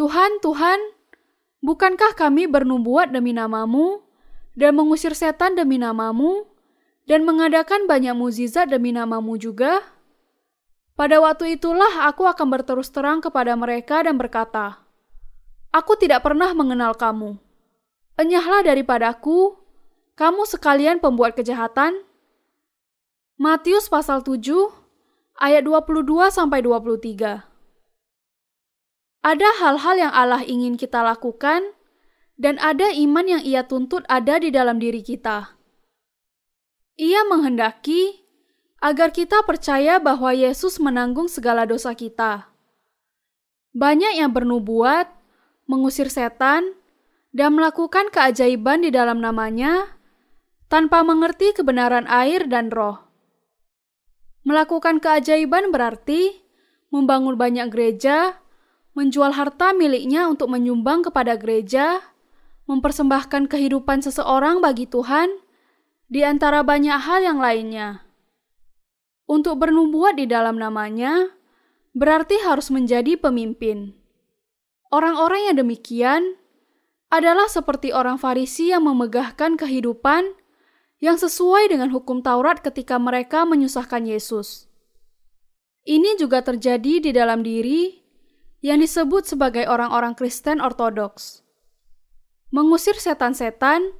Tuhan, 0.01 0.41
Tuhan, 0.41 0.81
bukankah 1.65 2.13
kami 2.13 2.45
bernubuat 2.45 3.09
demi 3.09 3.33
namamu, 3.33 4.05
dan 4.53 4.77
mengusir 4.77 5.17
setan 5.17 5.57
demi 5.57 5.81
namamu, 5.81 6.45
dan 7.09 7.25
mengadakan 7.25 7.89
banyak 7.89 8.13
mukjizat 8.13 8.69
demi 8.69 8.93
namamu 8.93 9.41
juga? 9.41 9.81
Pada 10.95 11.19
waktu 11.19 11.59
itulah 11.59 12.07
aku 12.07 12.29
akan 12.29 12.47
berterus 12.53 12.93
terang 12.93 13.19
kepada 13.19 13.57
mereka 13.59 14.05
dan 14.05 14.15
berkata, 14.15 14.85
Aku 15.75 15.99
tidak 15.99 16.23
pernah 16.23 16.55
mengenal 16.55 16.95
kamu. 16.95 17.35
Enyahlah 18.15 18.63
daripadaku, 18.63 19.59
kamu 20.15 20.47
sekalian 20.47 21.03
pembuat 21.03 21.35
kejahatan. 21.35 21.99
Matius 23.35 23.91
pasal 23.91 24.23
7 24.23 24.39
ayat 25.43 25.67
22 25.67 26.31
sampai 26.31 26.63
23. 26.63 27.54
Ada 29.25 29.57
hal-hal 29.57 29.97
yang 29.97 30.13
Allah 30.13 30.45
ingin 30.45 30.77
kita 30.77 31.01
lakukan 31.01 31.73
dan 32.37 32.61
ada 32.61 32.93
iman 32.93 33.25
yang 33.25 33.41
ia 33.41 33.65
tuntut 33.65 34.05
ada 34.05 34.37
di 34.37 34.53
dalam 34.53 34.77
diri 34.77 35.01
kita. 35.01 35.57
Ia 37.01 37.25
menghendaki 37.25 38.21
agar 38.85 39.17
kita 39.17 39.41
percaya 39.49 39.97
bahwa 39.97 40.37
Yesus 40.37 40.77
menanggung 40.77 41.33
segala 41.33 41.65
dosa 41.65 41.97
kita. 41.97 42.53
Banyak 43.73 44.21
yang 44.21 44.29
bernubuat, 44.37 45.09
mengusir 45.65 46.13
setan, 46.13 46.77
dan 47.33 47.57
melakukan 47.57 48.13
keajaiban 48.13 48.85
di 48.85 48.93
dalam 48.93 49.25
namanya 49.25 49.97
tanpa 50.69 51.01
mengerti 51.01 51.57
kebenaran 51.57 52.05
air 52.13 52.45
dan 52.45 52.69
roh. 52.69 53.01
Melakukan 54.45 55.01
keajaiban 55.01 55.73
berarti 55.73 56.45
membangun 56.93 57.41
banyak 57.41 57.73
gereja, 57.73 58.44
menjual 58.95 59.35
harta 59.35 59.75
miliknya 59.75 60.31
untuk 60.31 60.51
menyumbang 60.51 61.03
kepada 61.03 61.35
gereja, 61.35 62.01
mempersembahkan 62.71 63.51
kehidupan 63.51 64.01
seseorang 64.01 64.63
bagi 64.63 64.87
Tuhan, 64.87 65.43
di 66.07 66.23
antara 66.23 66.63
banyak 66.63 66.95
hal 66.95 67.21
yang 67.27 67.43
lainnya. 67.43 68.07
Untuk 69.27 69.59
bernubuat 69.59 70.15
di 70.15 70.31
dalam 70.31 70.57
namanya, 70.57 71.35
berarti 71.91 72.39
harus 72.47 72.71
menjadi 72.71 73.19
pemimpin. 73.19 73.99
Orang-orang 74.95 75.51
yang 75.51 75.57
demikian 75.59 76.39
adalah 77.11 77.51
seperti 77.51 77.91
orang 77.91 78.15
Farisi 78.15 78.71
yang 78.71 78.87
memegahkan 78.87 79.59
kehidupan 79.59 80.39
yang 81.03 81.19
sesuai 81.19 81.73
dengan 81.73 81.91
hukum 81.91 82.23
Taurat 82.23 82.63
ketika 82.63 83.01
mereka 83.01 83.43
menyusahkan 83.43 84.07
Yesus. 84.07 84.71
Ini 85.85 86.17
juga 86.17 86.41
terjadi 86.41 87.03
di 87.03 87.11
dalam 87.11 87.43
diri 87.43 88.04
yang 88.65 88.81
disebut 88.81 89.29
sebagai 89.29 89.69
orang-orang 89.69 90.17
Kristen 90.17 90.57
Ortodoks. 90.65 91.45
Mengusir 92.49 92.97
setan-setan 92.97 93.93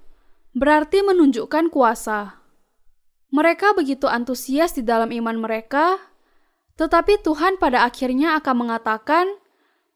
berarti 0.57 1.05
menunjukkan 1.05 1.69
kuasa. 1.69 2.41
Mereka 3.29 3.77
begitu 3.77 4.09
antusias 4.09 4.73
di 4.73 4.81
dalam 4.81 5.13
iman 5.13 5.37
mereka, 5.37 6.01
tetapi 6.81 7.21
Tuhan 7.21 7.61
pada 7.61 7.85
akhirnya 7.85 8.41
akan 8.41 8.65
mengatakan 8.65 9.29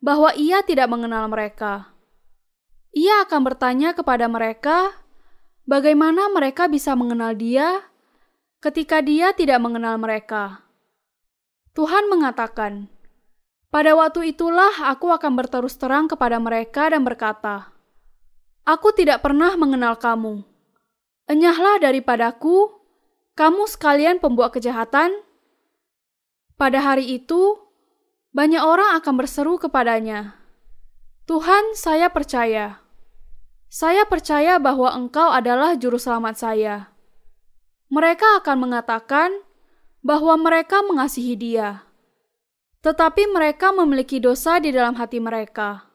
bahwa 0.05 0.37
Ia 0.37 0.61
tidak 0.61 0.93
mengenal 0.93 1.33
mereka. 1.33 1.97
Ia 2.93 3.25
akan 3.25 3.41
bertanya 3.49 3.97
kepada 3.97 4.29
mereka, 4.29 4.93
bagaimana 5.65 6.29
mereka 6.29 6.69
bisa 6.69 6.93
mengenal 6.93 7.33
Dia 7.33 7.89
ketika 8.61 9.01
Dia 9.01 9.33
tidak 9.33 9.65
mengenal 9.65 9.97
mereka. 9.97 10.61
Tuhan 11.73 12.11
mengatakan, 12.11 12.91
pada 13.69 13.93
waktu 13.93 14.33
itulah 14.33 14.89
aku 14.89 15.13
akan 15.13 15.37
berterus 15.37 15.77
terang 15.77 16.09
kepada 16.09 16.41
mereka 16.41 16.89
dan 16.89 17.05
berkata, 17.05 17.69
Aku 18.65 18.93
tidak 18.97 19.21
pernah 19.21 19.57
mengenal 19.61 19.97
kamu. 20.01 20.45
Enyahlah 21.29 21.81
daripadaku, 21.81 22.73
kamu 23.37 23.69
sekalian 23.69 24.17
pembuat 24.21 24.57
kejahatan. 24.57 25.13
Pada 26.57 26.81
hari 26.81 27.21
itu, 27.21 27.61
banyak 28.33 28.61
orang 28.61 28.97
akan 29.01 29.15
berseru 29.21 29.61
kepadanya, 29.61 30.37
Tuhan, 31.29 31.77
saya 31.77 32.09
percaya. 32.09 32.81
Saya 33.69 34.09
percaya 34.09 34.57
bahwa 34.57 34.97
Engkau 34.97 35.29
adalah 35.29 35.77
Juru 35.77 36.01
Selamat 36.01 36.41
saya. 36.41 36.89
Mereka 37.93 38.41
akan 38.41 38.69
mengatakan 38.69 39.33
bahwa 40.01 40.41
mereka 40.41 40.81
mengasihi 40.81 41.37
Dia 41.37 41.88
tetapi 42.83 43.27
mereka 43.35 43.75
memiliki 43.75 44.23
dosa 44.23 44.63
di 44.63 44.71
dalam 44.71 44.95
hati 44.95 45.19
mereka. 45.19 45.89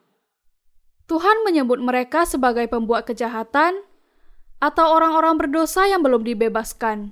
Tuhan 1.07 1.43
menyebut 1.47 1.79
mereka 1.79 2.23
sebagai 2.23 2.67
pembuat 2.67 3.07
kejahatan 3.07 3.83
atau 4.63 4.95
orang-orang 4.95 5.35
berdosa 5.35 5.83
yang 5.87 5.99
belum 5.99 6.23
dibebaskan, 6.23 7.11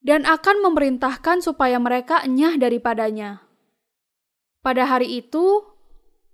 dan 0.00 0.24
akan 0.24 0.64
memerintahkan 0.64 1.44
supaya 1.44 1.76
mereka 1.76 2.24
enyah 2.24 2.56
daripadanya. 2.56 3.44
Pada 4.64 4.88
hari 4.88 5.20
itu, 5.20 5.62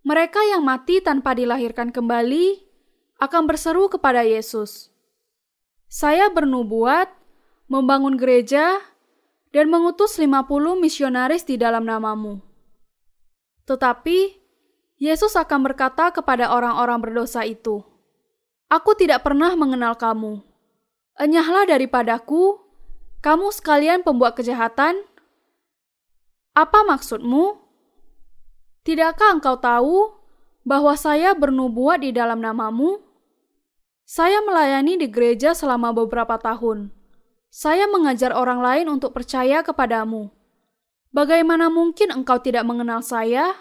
mereka 0.07 0.38
yang 0.47 0.62
mati 0.62 1.03
tanpa 1.03 1.35
dilahirkan 1.35 1.90
kembali 1.90 2.62
akan 3.18 3.42
berseru 3.51 3.90
kepada 3.90 4.23
Yesus, 4.23 4.94
"Saya 5.90 6.31
bernubuat, 6.31 7.11
membangun 7.66 8.14
gereja, 8.14 8.79
dan 9.51 9.68
mengutus 9.68 10.16
50 10.16 10.79
misionaris 10.79 11.42
di 11.42 11.59
dalam 11.59 11.83
namamu." 11.83 12.48
Tetapi 13.68 14.40
Yesus 14.96 15.37
akan 15.37 15.68
berkata 15.68 16.11
kepada 16.11 16.50
orang-orang 16.50 16.98
berdosa 17.04 17.44
itu, 17.44 17.85
"Aku 18.72 18.96
tidak 18.96 19.22
pernah 19.22 19.52
mengenal 19.54 19.94
kamu. 19.94 20.40
Enyahlah 21.20 21.68
daripadaku, 21.68 22.59
kamu 23.20 23.52
sekalian 23.52 24.00
pembuat 24.00 24.35
kejahatan." 24.35 25.04
Apa 26.57 26.83
maksudmu? 26.83 27.61
Tidakkah 28.83 29.37
engkau 29.37 29.61
tahu 29.61 30.16
bahwa 30.66 30.96
saya 30.96 31.37
bernubuat 31.37 32.02
di 32.02 32.11
dalam 32.11 32.42
namamu? 32.42 32.98
Saya 34.09 34.40
melayani 34.42 34.96
di 34.96 35.07
gereja 35.07 35.52
selama 35.52 35.92
beberapa 35.92 36.40
tahun. 36.40 36.88
Saya 37.52 37.85
mengajar 37.87 38.33
orang 38.33 38.64
lain 38.64 38.87
untuk 38.88 39.12
percaya 39.12 39.61
kepadamu. 39.61 40.33
Bagaimana 41.09 41.73
mungkin 41.73 42.12
engkau 42.12 42.37
tidak 42.37 42.68
mengenal 42.68 43.01
saya? 43.01 43.57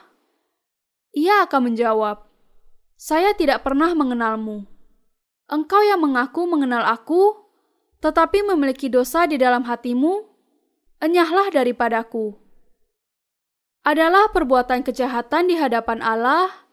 Ia 1.16 1.48
akan 1.48 1.72
menjawab, 1.72 2.28
"Saya 3.00 3.32
tidak 3.40 3.64
pernah 3.64 3.96
mengenalmu. 3.96 4.68
Engkau 5.48 5.80
yang 5.80 6.04
mengaku 6.04 6.44
mengenal 6.44 6.84
aku, 6.84 7.40
tetapi 8.04 8.44
memiliki 8.44 8.92
dosa 8.92 9.24
di 9.24 9.40
dalam 9.40 9.64
hatimu, 9.64 10.28
enyahlah 11.00 11.48
daripadaku." 11.48 12.36
Adalah 13.88 14.28
perbuatan 14.36 14.84
kejahatan 14.84 15.48
di 15.48 15.56
hadapan 15.56 16.04
Allah 16.04 16.68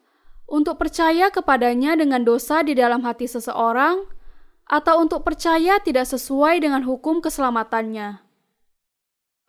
untuk 0.51 0.83
percaya 0.83 1.31
kepadanya 1.31 1.95
dengan 1.95 2.27
dosa 2.27 2.67
di 2.67 2.75
dalam 2.75 3.07
hati 3.07 3.31
seseorang, 3.31 4.11
atau 4.67 4.99
untuk 4.99 5.23
percaya 5.23 5.79
tidak 5.79 6.11
sesuai 6.11 6.59
dengan 6.59 6.83
hukum 6.83 7.23
keselamatannya 7.23 8.24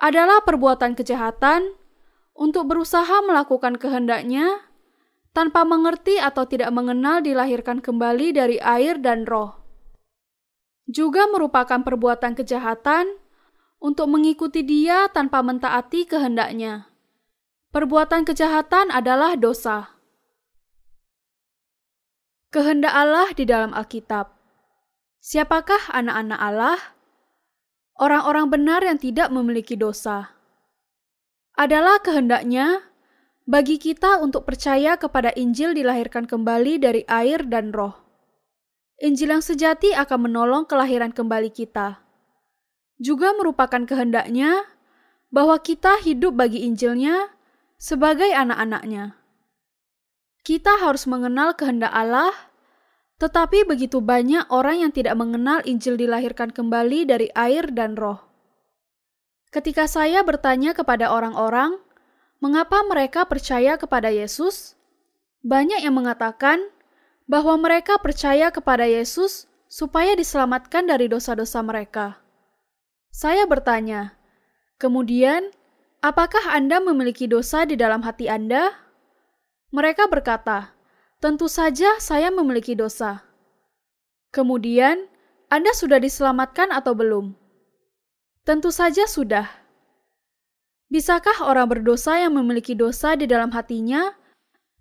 adalah 0.05 0.45
perbuatan 0.45 0.93
kejahatan 0.93 1.73
untuk 2.37 2.69
berusaha 2.69 3.25
melakukan 3.25 3.81
kehendaknya 3.81 4.61
tanpa 5.33 5.65
mengerti 5.65 6.21
atau 6.21 6.45
tidak 6.45 6.69
mengenal 6.69 7.25
dilahirkan 7.25 7.81
kembali 7.81 8.37
dari 8.37 8.61
air 8.61 9.01
dan 9.01 9.25
roh. 9.25 9.57
Juga 10.85 11.25
merupakan 11.25 11.81
perbuatan 11.81 12.37
kejahatan 12.37 13.17
untuk 13.81 14.05
mengikuti 14.13 14.61
dia 14.61 15.09
tanpa 15.09 15.41
mentaati 15.41 16.05
kehendaknya. 16.05 16.85
Perbuatan 17.73 18.29
kejahatan 18.29 18.93
adalah 18.93 19.33
dosa. 19.33 19.97
Kehendak 22.53 22.93
Allah 22.93 23.27
di 23.33 23.43
dalam 23.43 23.73
Alkitab. 23.73 24.31
Siapakah 25.19 25.91
anak-anak 25.91 26.39
Allah? 26.39 26.79
Orang-orang 27.99 28.51
benar 28.51 28.81
yang 28.83 28.99
tidak 28.99 29.31
memiliki 29.31 29.79
dosa. 29.79 30.35
Adalah 31.55 32.03
kehendaknya 32.03 32.83
bagi 33.47 33.79
kita 33.79 34.19
untuk 34.19 34.43
percaya 34.43 34.99
kepada 34.99 35.31
Injil 35.37 35.71
dilahirkan 35.77 36.27
kembali 36.27 36.81
dari 36.81 37.01
air 37.07 37.45
dan 37.47 37.71
roh. 37.71 37.95
Injil 38.99 39.35
yang 39.35 39.43
sejati 39.43 39.91
akan 39.91 40.31
menolong 40.31 40.63
kelahiran 40.67 41.11
kembali 41.11 41.51
kita. 41.51 41.99
Juga 42.95 43.35
merupakan 43.35 43.83
kehendaknya 43.83 44.63
bahwa 45.27 45.59
kita 45.59 45.99
hidup 45.99 46.39
bagi 46.39 46.63
Injilnya 46.63 47.27
sebagai 47.75 48.31
anak-anaknya. 48.31 49.19
Kita 50.47 50.79
harus 50.79 51.03
mengenal 51.09 51.59
kehendak 51.59 51.91
Allah 51.91 52.31
tetapi 53.15 53.63
begitu 53.63 54.03
banyak 54.03 54.51
orang 54.51 54.83
yang 54.83 54.91
tidak 54.91 55.15
mengenal 55.15 55.63
Injil 55.63 55.95
dilahirkan 55.95 56.51
kembali 56.51 57.07
dari 57.07 57.27
air 57.31 57.71
dan 57.71 57.95
roh. 57.95 58.19
Ketika 59.55 59.87
saya 59.87 60.19
bertanya 60.19 60.75
kepada 60.75 61.07
orang-orang, 61.15 61.79
mengapa 62.43 62.83
mereka 62.83 63.23
percaya 63.23 63.79
kepada 63.79 64.11
Yesus? 64.11 64.75
Banyak 65.47 65.79
yang 65.79 65.95
mengatakan 65.95 66.59
bahwa 67.23 67.55
mereka 67.55 67.95
percaya 68.03 68.51
kepada 68.51 68.83
Yesus 68.83 69.47
supaya 69.71 70.11
diselamatkan 70.13 70.83
dari 70.83 71.07
dosa-dosa 71.07 71.63
mereka. 71.63 72.19
Saya 73.15 73.47
bertanya, 73.47 74.19
kemudian, 74.75 75.55
apakah 76.03 76.51
Anda 76.51 76.83
memiliki 76.83 77.31
dosa 77.31 77.63
di 77.63 77.79
dalam 77.79 78.03
hati 78.03 78.27
Anda? 78.27 78.75
Mereka 79.71 80.11
berkata, 80.11 80.74
Tentu 81.25 81.49
saja 81.49 81.97
saya 81.97 82.29
memiliki 82.29 82.77
dosa. 82.77 83.25
Kemudian, 84.29 85.09
Anda 85.49 85.73
sudah 85.73 85.97
diselamatkan 85.97 86.69
atau 86.69 86.93
belum? 86.93 87.33
Tentu 88.45 88.69
saja 88.69 89.09
sudah. 89.09 89.49
Bisakah 90.85 91.49
orang 91.49 91.65
berdosa 91.65 92.21
yang 92.21 92.37
memiliki 92.37 92.77
dosa 92.77 93.17
di 93.17 93.25
dalam 93.25 93.49
hatinya 93.57 94.13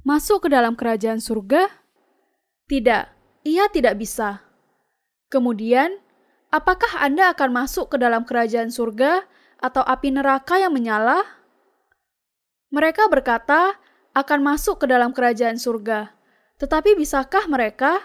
masuk 0.04 0.44
ke 0.44 0.48
dalam 0.52 0.76
kerajaan 0.76 1.16
surga? 1.16 1.64
Tidak, 2.68 3.04
ia 3.48 3.64
tidak 3.72 3.96
bisa. 3.96 4.44
Kemudian, 5.33 5.96
apakah 6.52 7.00
Anda 7.00 7.33
akan 7.33 7.57
masuk 7.57 7.88
ke 7.88 7.96
dalam 7.96 8.28
kerajaan 8.28 8.68
surga 8.68 9.24
atau 9.64 9.80
api 9.80 10.12
neraka 10.12 10.61
yang 10.61 10.76
menyala? 10.76 11.24
Mereka 12.68 13.09
berkata 13.09 13.80
akan 14.12 14.44
masuk 14.44 14.85
ke 14.85 14.92
dalam 14.92 15.16
kerajaan 15.16 15.57
surga, 15.57 16.13
tetapi 16.58 16.94
bisakah 16.94 17.50
mereka? 17.50 17.98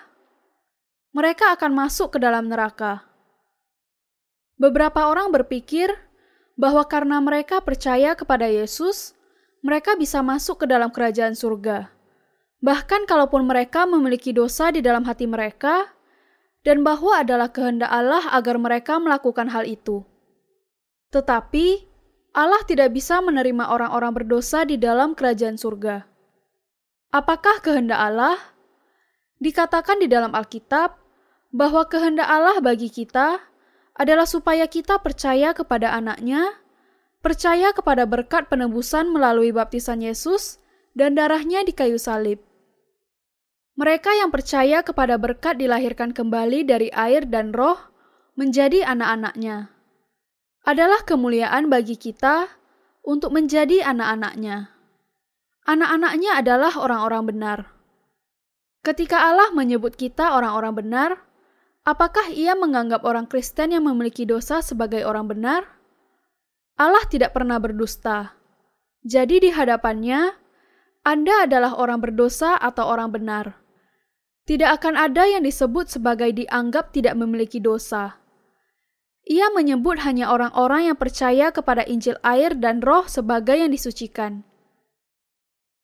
Mereka 1.14 1.58
akan 1.58 1.72
masuk 1.74 2.18
ke 2.18 2.20
dalam 2.22 2.50
neraka. 2.50 3.06
Beberapa 4.60 5.08
orang 5.08 5.32
berpikir 5.32 5.90
bahwa 6.60 6.84
karena 6.84 7.24
mereka 7.24 7.64
percaya 7.64 8.12
kepada 8.20 8.46
Yesus, 8.52 9.16
mereka 9.64 9.96
bisa 9.96 10.20
masuk 10.20 10.64
ke 10.64 10.66
dalam 10.68 10.92
kerajaan 10.92 11.32
surga. 11.32 11.88
Bahkan 12.60 13.08
kalaupun 13.08 13.48
mereka 13.48 13.88
memiliki 13.88 14.36
dosa 14.36 14.68
di 14.68 14.84
dalam 14.84 15.08
hati 15.08 15.24
mereka, 15.24 15.88
dan 16.68 16.84
bahwa 16.84 17.24
adalah 17.24 17.48
kehendak 17.48 17.88
Allah 17.88 18.28
agar 18.36 18.60
mereka 18.60 19.00
melakukan 19.00 19.48
hal 19.48 19.64
itu. 19.64 20.04
Tetapi, 21.16 21.88
Allah 22.36 22.62
tidak 22.68 22.92
bisa 22.92 23.24
menerima 23.24 23.72
orang-orang 23.72 24.12
berdosa 24.12 24.68
di 24.68 24.76
dalam 24.76 25.16
kerajaan 25.16 25.56
surga. 25.56 26.09
Apakah 27.10 27.58
kehendak 27.66 27.98
Allah? 27.98 28.38
Dikatakan 29.42 29.98
di 29.98 30.06
dalam 30.06 30.30
Alkitab 30.38 30.94
bahwa 31.50 31.82
kehendak 31.90 32.30
Allah 32.30 32.62
bagi 32.62 32.94
kita 32.94 33.42
adalah 33.98 34.30
supaya 34.30 34.70
kita 34.70 35.02
percaya 35.02 35.58
kepada 35.58 35.90
anaknya, 35.98 36.54
percaya 37.26 37.74
kepada 37.74 38.06
berkat 38.06 38.46
penebusan 38.46 39.10
melalui 39.10 39.50
baptisan 39.50 40.06
Yesus 40.06 40.62
dan 40.94 41.18
darahnya 41.18 41.66
di 41.66 41.74
kayu 41.74 41.98
salib. 41.98 42.46
Mereka 43.74 44.14
yang 44.14 44.30
percaya 44.30 44.86
kepada 44.86 45.18
berkat 45.18 45.58
dilahirkan 45.58 46.14
kembali 46.14 46.68
dari 46.68 46.94
air 46.94 47.26
dan 47.26 47.58
roh 47.58 47.80
menjadi 48.38 48.86
anak-anaknya. 48.86 49.74
Adalah 50.62 51.02
kemuliaan 51.10 51.74
bagi 51.74 51.98
kita 51.98 52.54
untuk 53.02 53.34
menjadi 53.34 53.82
anak-anaknya. 53.82 54.79
Anak-anaknya 55.70 56.42
adalah 56.42 56.74
orang-orang 56.82 57.24
benar. 57.30 57.60
Ketika 58.82 59.30
Allah 59.30 59.54
menyebut 59.54 59.94
kita 59.94 60.34
orang-orang 60.34 60.74
benar, 60.74 61.10
apakah 61.86 62.34
ia 62.34 62.58
menganggap 62.58 63.06
orang 63.06 63.30
Kristen 63.30 63.78
yang 63.78 63.86
memiliki 63.86 64.26
dosa 64.26 64.66
sebagai 64.66 65.06
orang 65.06 65.30
benar? 65.30 65.70
Allah 66.74 67.06
tidak 67.06 67.38
pernah 67.38 67.62
berdusta. 67.62 68.34
Jadi 69.06 69.46
di 69.46 69.50
hadapannya, 69.54 70.34
Anda 71.06 71.46
adalah 71.46 71.78
orang 71.78 72.02
berdosa 72.02 72.58
atau 72.58 72.90
orang 72.90 73.14
benar 73.14 73.70
tidak 74.50 74.82
akan 74.82 74.98
ada 74.98 75.30
yang 75.30 75.46
disebut 75.46 75.94
sebagai 75.94 76.34
dianggap 76.34 76.90
tidak 76.90 77.14
memiliki 77.14 77.62
dosa. 77.62 78.18
Ia 79.30 79.54
menyebut 79.54 80.02
hanya 80.02 80.34
orang-orang 80.34 80.90
yang 80.90 80.98
percaya 80.98 81.54
kepada 81.54 81.86
Injil 81.86 82.18
air 82.26 82.58
dan 82.58 82.82
roh 82.82 83.06
sebagai 83.06 83.54
yang 83.54 83.70
disucikan. 83.70 84.49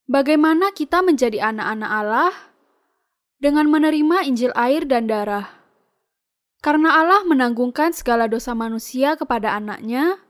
Bagaimana 0.06 0.70
kita 0.70 1.02
menjadi 1.02 1.50
anak-anak 1.50 1.90
Allah? 1.90 2.34
Dengan 3.42 3.66
menerima 3.74 4.30
Injil 4.30 4.54
air 4.54 4.86
dan 4.86 5.10
darah. 5.10 5.50
Karena 6.62 7.02
Allah 7.02 7.26
menanggungkan 7.26 7.90
segala 7.90 8.30
dosa 8.30 8.54
manusia 8.54 9.18
kepada 9.18 9.58
anaknya, 9.58 10.22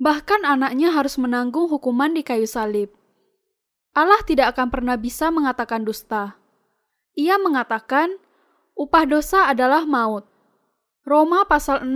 bahkan 0.00 0.40
anaknya 0.48 0.96
harus 0.96 1.20
menanggung 1.20 1.68
hukuman 1.68 2.16
di 2.16 2.24
kayu 2.24 2.48
salib. 2.48 2.88
Allah 3.92 4.20
tidak 4.24 4.56
akan 4.56 4.72
pernah 4.72 4.96
bisa 4.96 5.28
mengatakan 5.28 5.84
dusta. 5.84 6.40
Ia 7.12 7.36
mengatakan, 7.36 8.16
upah 8.72 9.04
dosa 9.04 9.52
adalah 9.52 9.84
maut. 9.84 10.24
Roma 11.04 11.44
pasal 11.44 11.84
6 11.84 11.92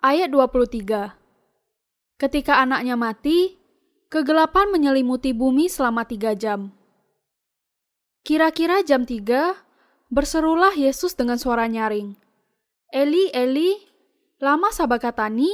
ayat 0.00 0.32
23. 0.32 2.16
Ketika 2.16 2.64
anaknya 2.64 2.96
mati, 2.96 3.59
kegelapan 4.10 4.74
menyelimuti 4.74 5.30
bumi 5.30 5.70
selama 5.70 6.02
tiga 6.02 6.34
jam. 6.34 6.74
Kira-kira 8.26 8.82
jam 8.82 9.06
tiga, 9.06 9.54
berserulah 10.10 10.74
Yesus 10.74 11.14
dengan 11.14 11.38
suara 11.38 11.70
nyaring. 11.70 12.18
Eli, 12.90 13.30
Eli, 13.30 13.78
lama 14.42 14.74
sabakatani? 14.74 15.48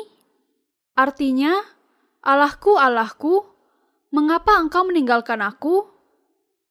Artinya, 0.97 1.53
Allahku, 2.25 2.81
Allahku, 2.81 3.45
mengapa 4.11 4.57
engkau 4.57 4.89
meninggalkan 4.89 5.45
aku? 5.45 5.85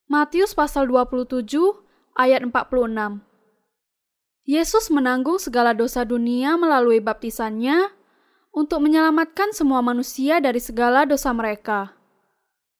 Matius 0.09 0.57
pasal 0.57 0.89
27 0.89 1.45
ayat 2.17 2.41
46. 2.43 3.21
Yesus 4.45 4.93
menanggung 4.93 5.41
segala 5.41 5.73
dosa 5.73 6.05
dunia 6.05 6.57
melalui 6.57 7.01
baptisannya 7.01 7.93
untuk 8.55 8.79
menyelamatkan 8.79 9.51
semua 9.51 9.83
manusia 9.83 10.39
dari 10.39 10.63
segala 10.63 11.03
dosa 11.03 11.35
mereka. 11.35 11.91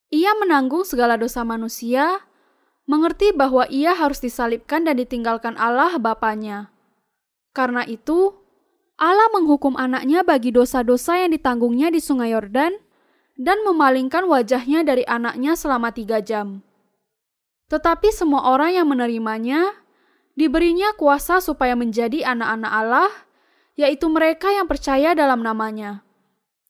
Ia 0.08 0.32
menanggung 0.40 0.88
segala 0.88 1.20
dosa 1.20 1.44
manusia, 1.44 2.24
mengerti 2.88 3.36
bahwa 3.36 3.68
ia 3.68 3.92
harus 3.92 4.24
disalibkan 4.24 4.88
dan 4.88 4.96
ditinggalkan 4.96 5.60
Allah 5.60 6.00
Bapaknya. 6.00 6.72
Karena 7.52 7.84
itu, 7.84 8.32
Allah 8.96 9.28
menghukum 9.36 9.76
anaknya 9.76 10.24
bagi 10.24 10.56
dosa-dosa 10.56 11.20
yang 11.20 11.36
ditanggungnya 11.36 11.92
di 11.92 12.00
sungai 12.00 12.32
Yordan 12.32 12.80
dan 13.36 13.58
memalingkan 13.68 14.24
wajahnya 14.32 14.88
dari 14.88 15.04
anaknya 15.04 15.60
selama 15.60 15.92
tiga 15.92 16.24
jam. 16.24 16.64
Tetapi 17.68 18.16
semua 18.16 18.48
orang 18.48 18.80
yang 18.80 18.88
menerimanya 18.88 19.76
diberinya 20.40 20.96
kuasa 20.96 21.44
supaya 21.44 21.76
menjadi 21.76 22.24
anak-anak 22.24 22.72
Allah, 22.72 23.12
yaitu 23.76 24.08
mereka 24.08 24.52
yang 24.52 24.68
percaya 24.68 25.12
dalam 25.16 25.44
namanya. 25.44 26.04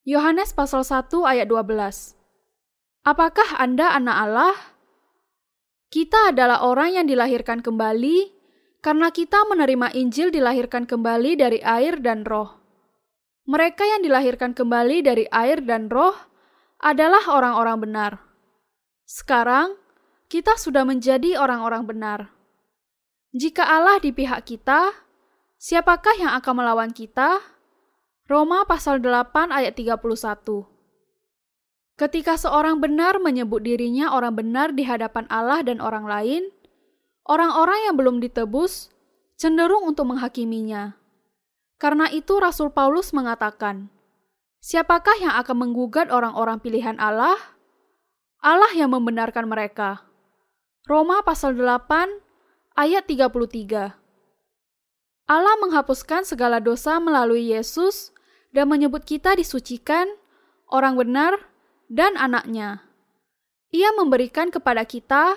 Yohanes 0.05 0.53
pasal 0.53 0.85
1 0.85 1.09
ayat 1.25 1.49
12. 1.49 2.13
Apakah 3.05 3.61
Anda 3.61 3.93
anak 3.93 4.17
Allah? 4.17 4.55
Kita 5.93 6.33
adalah 6.33 6.65
orang 6.65 6.97
yang 6.97 7.05
dilahirkan 7.05 7.61
kembali 7.61 8.33
karena 8.81 9.09
kita 9.13 9.45
menerima 9.49 9.93
Injil 9.97 10.29
dilahirkan 10.33 10.85
kembali 10.89 11.37
dari 11.37 11.61
air 11.61 12.01
dan 12.01 12.25
roh. 12.25 12.57
Mereka 13.45 13.85
yang 13.85 14.01
dilahirkan 14.01 14.57
kembali 14.57 15.05
dari 15.05 15.25
air 15.29 15.61
dan 15.61 15.89
roh 15.89 16.17
adalah 16.81 17.29
orang-orang 17.29 17.77
benar. 17.81 18.11
Sekarang, 19.05 19.77
kita 20.25 20.57
sudah 20.57 20.81
menjadi 20.81 21.37
orang-orang 21.37 21.85
benar. 21.85 22.19
Jika 23.37 23.61
Allah 23.61 24.01
di 24.01 24.09
pihak 24.09 24.49
kita, 24.49 25.04
siapakah 25.65 26.13
yang 26.21 26.29
akan 26.37 26.61
melawan 26.61 26.93
kita? 26.93 27.41
Roma 28.29 28.69
pasal 28.69 29.01
8 29.01 29.49
ayat 29.49 29.73
31. 29.73 29.97
Ketika 31.97 32.37
seorang 32.37 32.77
benar 32.77 33.17
menyebut 33.17 33.65
dirinya 33.65 34.13
orang 34.13 34.37
benar 34.37 34.77
di 34.77 34.85
hadapan 34.85 35.25
Allah 35.25 35.65
dan 35.65 35.81
orang 35.81 36.05
lain, 36.05 36.53
orang-orang 37.25 37.81
yang 37.89 37.97
belum 37.97 38.21
ditebus 38.21 38.93
cenderung 39.41 39.89
untuk 39.89 40.05
menghakiminya. 40.13 41.01
Karena 41.81 42.13
itu 42.13 42.37
Rasul 42.37 42.69
Paulus 42.69 43.09
mengatakan, 43.09 43.89
Siapakah 44.61 45.17
yang 45.17 45.33
akan 45.41 45.65
menggugat 45.65 46.13
orang-orang 46.13 46.61
pilihan 46.61 46.97
Allah? 47.01 47.37
Allah 48.41 48.69
yang 48.77 48.93
membenarkan 48.93 49.49
mereka. 49.49 50.05
Roma 50.85 51.25
pasal 51.25 51.57
8 51.57 52.21
ayat 52.77 53.05
33. 53.09 54.04
Allah 55.25 55.57
menghapuskan 55.57 56.21
segala 56.21 56.61
dosa 56.61 57.01
melalui 57.01 57.49
Yesus 57.49 58.13
dan 58.53 58.69
menyebut 58.69 59.01
kita 59.01 59.33
disucikan, 59.33 60.05
orang 60.69 60.93
benar, 60.93 61.49
dan 61.89 62.13
anaknya. 62.13 62.85
Ia 63.73 63.89
memberikan 63.97 64.53
kepada 64.53 64.85
kita 64.85 65.33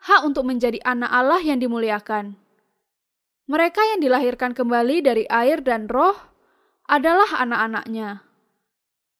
hak 0.00 0.20
untuk 0.24 0.48
menjadi 0.48 0.80
anak 0.82 1.12
Allah 1.12 1.44
yang 1.44 1.60
dimuliakan. 1.60 2.40
Mereka 3.48 3.80
yang 3.94 4.00
dilahirkan 4.00 4.56
kembali 4.56 5.04
dari 5.04 5.24
air 5.28 5.60
dan 5.60 5.88
roh 5.88 6.16
adalah 6.88 7.28
anak-anaknya. 7.36 8.24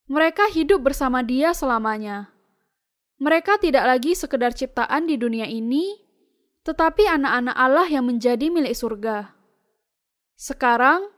Mereka 0.09 0.49
hidup 0.57 0.89
bersama 0.89 1.21
dia 1.21 1.53
selamanya. 1.53 2.33
Mereka 3.21 3.61
tidak 3.61 3.85
lagi 3.85 4.17
sekedar 4.17 4.57
ciptaan 4.57 5.05
di 5.05 5.21
dunia 5.21 5.45
ini, 5.45 6.01
tetapi 6.65 7.05
anak-anak 7.05 7.57
Allah 7.57 7.87
yang 7.93 8.09
menjadi 8.09 8.49
milik 8.49 8.73
surga. 8.73 9.38
Sekarang, 10.39 11.11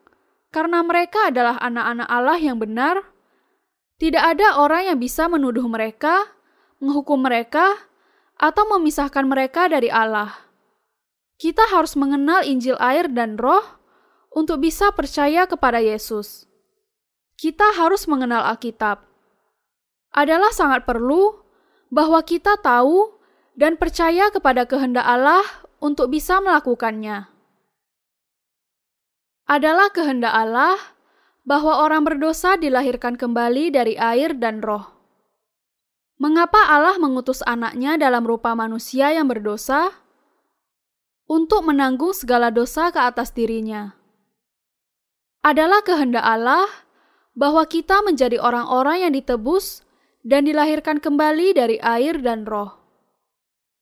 karena 0.49 0.81
mereka 0.81 1.29
adalah 1.29 1.61
anak-anak 1.61 2.09
Allah 2.09 2.39
yang 2.41 2.57
benar, 2.57 3.05
tidak 4.01 4.25
ada 4.25 4.57
orang 4.57 4.89
yang 4.89 4.97
bisa 4.97 5.29
menuduh 5.29 5.69
mereka, 5.69 6.25
menghukum 6.81 7.21
mereka, 7.21 7.77
atau 8.41 8.65
memisahkan 8.73 9.29
mereka 9.29 9.69
dari 9.69 9.93
Allah. 9.93 10.49
Kita 11.37 11.69
harus 11.69 12.01
mengenal 12.01 12.49
Injil 12.49 12.81
air 12.81 13.13
dan 13.13 13.37
Roh 13.37 13.61
untuk 14.33 14.65
bisa 14.65 14.89
percaya 14.97 15.45
kepada 15.45 15.85
Yesus. 15.85 16.49
Kita 17.37 17.77
harus 17.77 18.09
mengenal 18.09 18.41
Alkitab. 18.49 19.05
Adalah 20.17 20.53
sangat 20.57 20.89
perlu 20.89 21.45
bahwa 21.93 22.25
kita 22.25 22.57
tahu 22.57 23.21
dan 23.53 23.77
percaya 23.77 24.33
kepada 24.33 24.65
kehendak 24.65 25.05
Allah 25.05 25.45
untuk 25.77 26.09
bisa 26.09 26.41
melakukannya. 26.41 27.40
Adalah 29.51 29.91
kehendak 29.91 30.31
Allah 30.31 30.79
bahwa 31.43 31.83
orang 31.83 32.07
berdosa 32.07 32.55
dilahirkan 32.55 33.19
kembali 33.19 33.75
dari 33.75 33.99
air 33.99 34.39
dan 34.39 34.63
roh. 34.63 34.95
Mengapa 36.23 36.71
Allah 36.71 36.95
mengutus 37.03 37.43
anaknya 37.43 37.99
dalam 37.99 38.23
rupa 38.23 38.55
manusia 38.55 39.11
yang 39.11 39.27
berdosa? 39.27 39.91
Untuk 41.27 41.67
menanggung 41.67 42.15
segala 42.15 42.55
dosa 42.55 42.95
ke 42.95 43.03
atas 43.03 43.35
dirinya. 43.35 43.99
Adalah 45.43 45.83
kehendak 45.83 46.23
Allah 46.23 46.71
bahwa 47.35 47.67
kita 47.67 48.07
menjadi 48.07 48.39
orang-orang 48.39 49.03
yang 49.03 49.13
ditebus 49.19 49.83
dan 50.23 50.47
dilahirkan 50.47 51.03
kembali 51.03 51.59
dari 51.59 51.83
air 51.83 52.23
dan 52.23 52.47
roh. 52.47 52.79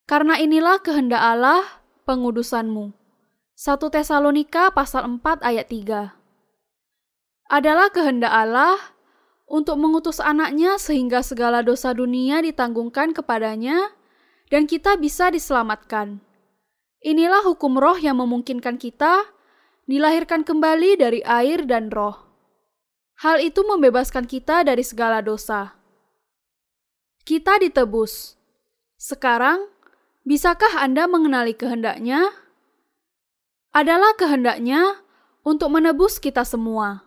Karena 0.09 0.40
inilah 0.40 0.81
kehendak 0.81 1.20
Allah 1.20 1.61
pengudusanmu. 2.09 2.97
1 3.58 3.74
Tesalonika 3.90 4.70
pasal 4.70 5.18
4 5.18 5.42
ayat 5.42 5.66
3 5.66 6.14
Adalah 7.50 7.90
kehendak 7.90 8.30
Allah 8.30 8.78
untuk 9.50 9.82
mengutus 9.82 10.22
anaknya 10.22 10.78
sehingga 10.78 11.26
segala 11.26 11.66
dosa 11.66 11.90
dunia 11.90 12.38
ditanggungkan 12.38 13.10
kepadanya 13.10 13.98
dan 14.46 14.70
kita 14.70 14.94
bisa 14.94 15.34
diselamatkan. 15.34 16.22
Inilah 17.02 17.42
hukum 17.42 17.82
roh 17.82 17.98
yang 17.98 18.22
memungkinkan 18.22 18.78
kita 18.78 19.26
dilahirkan 19.90 20.46
kembali 20.46 20.94
dari 20.94 21.18
air 21.26 21.66
dan 21.66 21.90
roh. 21.90 22.14
Hal 23.26 23.42
itu 23.42 23.66
membebaskan 23.66 24.30
kita 24.30 24.62
dari 24.62 24.86
segala 24.86 25.18
dosa. 25.18 25.74
Kita 27.26 27.58
ditebus. 27.58 28.38
Sekarang, 29.02 29.66
bisakah 30.22 30.78
Anda 30.78 31.10
mengenali 31.10 31.58
kehendaknya? 31.58 32.46
Adalah 33.78 34.10
kehendaknya 34.18 35.06
untuk 35.46 35.70
menebus 35.70 36.18
kita 36.18 36.42
semua. 36.42 37.06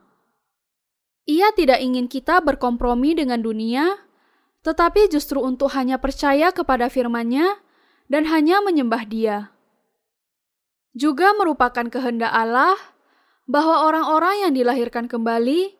Ia 1.28 1.52
tidak 1.52 1.84
ingin 1.84 2.08
kita 2.08 2.40
berkompromi 2.40 3.12
dengan 3.12 3.44
dunia, 3.44 4.00
tetapi 4.64 5.12
justru 5.12 5.44
untuk 5.44 5.76
hanya 5.76 6.00
percaya 6.00 6.56
kepada 6.56 6.88
firman-Nya 6.88 7.60
dan 8.08 8.24
hanya 8.32 8.64
menyembah 8.64 9.04
Dia. 9.04 9.52
Juga 10.96 11.36
merupakan 11.36 11.92
kehendak 11.92 12.32
Allah 12.32 12.80
bahwa 13.52 13.92
orang-orang 13.92 14.48
yang 14.48 14.56
dilahirkan 14.56 15.12
kembali 15.12 15.76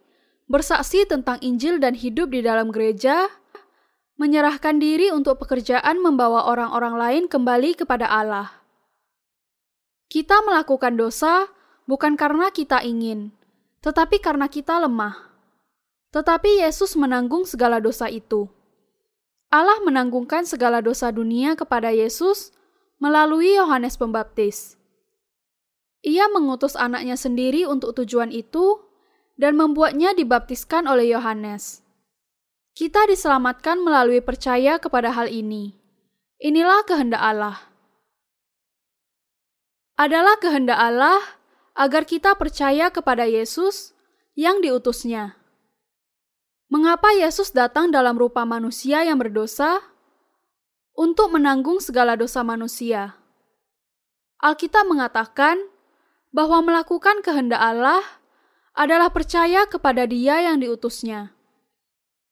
bersaksi 0.52 1.08
tentang 1.08 1.40
Injil 1.40 1.80
dan 1.80 1.96
hidup 1.96 2.36
di 2.36 2.44
dalam 2.44 2.68
gereja, 2.68 3.32
menyerahkan 4.20 4.76
diri 4.76 5.08
untuk 5.08 5.40
pekerjaan 5.40 6.04
membawa 6.04 6.52
orang-orang 6.52 7.00
lain 7.00 7.24
kembali 7.32 7.80
kepada 7.80 8.12
Allah. 8.12 8.61
Kita 10.12 10.44
melakukan 10.44 11.00
dosa 11.00 11.48
bukan 11.88 12.20
karena 12.20 12.52
kita 12.52 12.84
ingin, 12.84 13.32
tetapi 13.80 14.20
karena 14.20 14.52
kita 14.52 14.76
lemah. 14.76 15.32
Tetapi 16.12 16.60
Yesus 16.68 17.00
menanggung 17.00 17.48
segala 17.48 17.80
dosa 17.80 18.12
itu. 18.12 18.52
Allah 19.48 19.80
menanggungkan 19.80 20.44
segala 20.44 20.84
dosa 20.84 21.16
dunia 21.16 21.56
kepada 21.56 21.96
Yesus 21.96 22.52
melalui 23.00 23.56
Yohanes 23.56 23.96
Pembaptis. 23.96 24.76
Ia 26.04 26.28
mengutus 26.28 26.76
anaknya 26.76 27.16
sendiri 27.16 27.64
untuk 27.64 27.96
tujuan 27.96 28.36
itu 28.36 28.84
dan 29.40 29.56
membuatnya 29.56 30.12
dibaptiskan 30.12 30.92
oleh 30.92 31.16
Yohanes. 31.16 31.88
Kita 32.76 33.08
diselamatkan 33.08 33.80
melalui 33.80 34.20
percaya 34.20 34.76
kepada 34.76 35.16
hal 35.16 35.32
ini. 35.32 35.72
Inilah 36.44 36.84
kehendak 36.84 37.24
Allah. 37.24 37.71
Adalah 40.02 40.34
kehendak 40.42 40.82
Allah 40.82 41.22
agar 41.78 42.10
kita 42.10 42.34
percaya 42.34 42.90
kepada 42.90 43.30
Yesus 43.30 43.94
yang 44.34 44.58
diutusnya. 44.58 45.38
Mengapa 46.74 47.14
Yesus 47.14 47.54
datang 47.54 47.94
dalam 47.94 48.18
rupa 48.18 48.42
manusia 48.42 49.06
yang 49.06 49.22
berdosa? 49.22 49.78
Untuk 50.98 51.30
menanggung 51.38 51.78
segala 51.86 52.18
dosa 52.18 52.42
manusia. 52.42 53.14
Alkitab 54.42 54.90
mengatakan 54.90 55.62
bahwa 56.34 56.66
melakukan 56.66 57.22
kehendak 57.22 57.62
Allah 57.62 58.02
adalah 58.74 59.14
percaya 59.14 59.70
kepada 59.70 60.10
Dia 60.10 60.42
yang 60.50 60.58
diutusnya. 60.66 61.30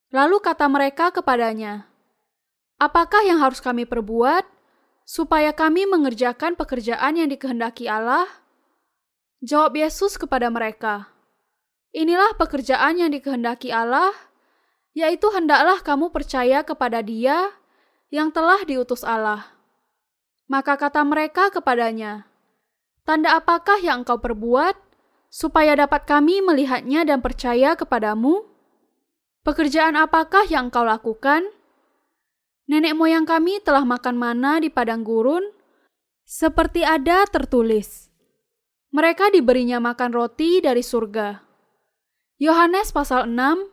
Lalu 0.10 0.42
kata 0.42 0.66
mereka 0.66 1.14
kepadanya, 1.14 1.86
"Apakah 2.82 3.22
yang 3.30 3.38
harus 3.38 3.62
kami 3.62 3.86
perbuat 3.86 4.59
supaya 5.10 5.50
kami 5.58 5.90
mengerjakan 5.90 6.54
pekerjaan 6.54 7.18
yang 7.18 7.34
dikehendaki 7.34 7.90
Allah?" 7.90 8.30
Jawab 9.42 9.74
Yesus 9.74 10.22
kepada 10.22 10.54
mereka, 10.54 11.10
"Inilah 11.90 12.38
pekerjaan 12.38 13.02
yang 13.02 13.10
dikehendaki 13.10 13.74
Allah." 13.74 14.14
yaitu 15.00 15.30
hendaklah 15.32 15.80
kamu 15.82 16.10
percaya 16.10 16.66
kepada 16.66 17.00
Dia 17.00 17.54
yang 18.10 18.34
telah 18.34 18.62
diutus 18.66 19.06
Allah. 19.06 19.54
Maka 20.50 20.76
kata 20.76 21.06
mereka 21.06 21.54
kepadanya, 21.54 22.26
"Tanda 23.06 23.38
apakah 23.38 23.78
yang 23.80 24.02
engkau 24.02 24.18
perbuat 24.18 24.74
supaya 25.30 25.78
dapat 25.78 26.10
kami 26.10 26.42
melihatnya 26.42 27.06
dan 27.06 27.22
percaya 27.22 27.78
kepadamu? 27.78 28.50
Pekerjaan 29.46 29.94
apakah 29.94 30.44
yang 30.50 30.74
engkau 30.74 30.84
lakukan? 30.84 31.46
Nenek 32.70 32.94
moyang 32.94 33.26
kami 33.26 33.58
telah 33.66 33.82
makan 33.82 34.14
mana 34.14 34.62
di 34.62 34.70
padang 34.70 35.02
gurun, 35.02 35.42
seperti 36.22 36.86
ada 36.86 37.26
tertulis. 37.26 38.14
Mereka 38.94 39.34
diberinya 39.34 39.82
makan 39.82 40.14
roti 40.14 40.62
dari 40.62 40.86
surga." 40.86 41.42
Yohanes 42.40 42.94
pasal 42.96 43.28
6 43.28 43.68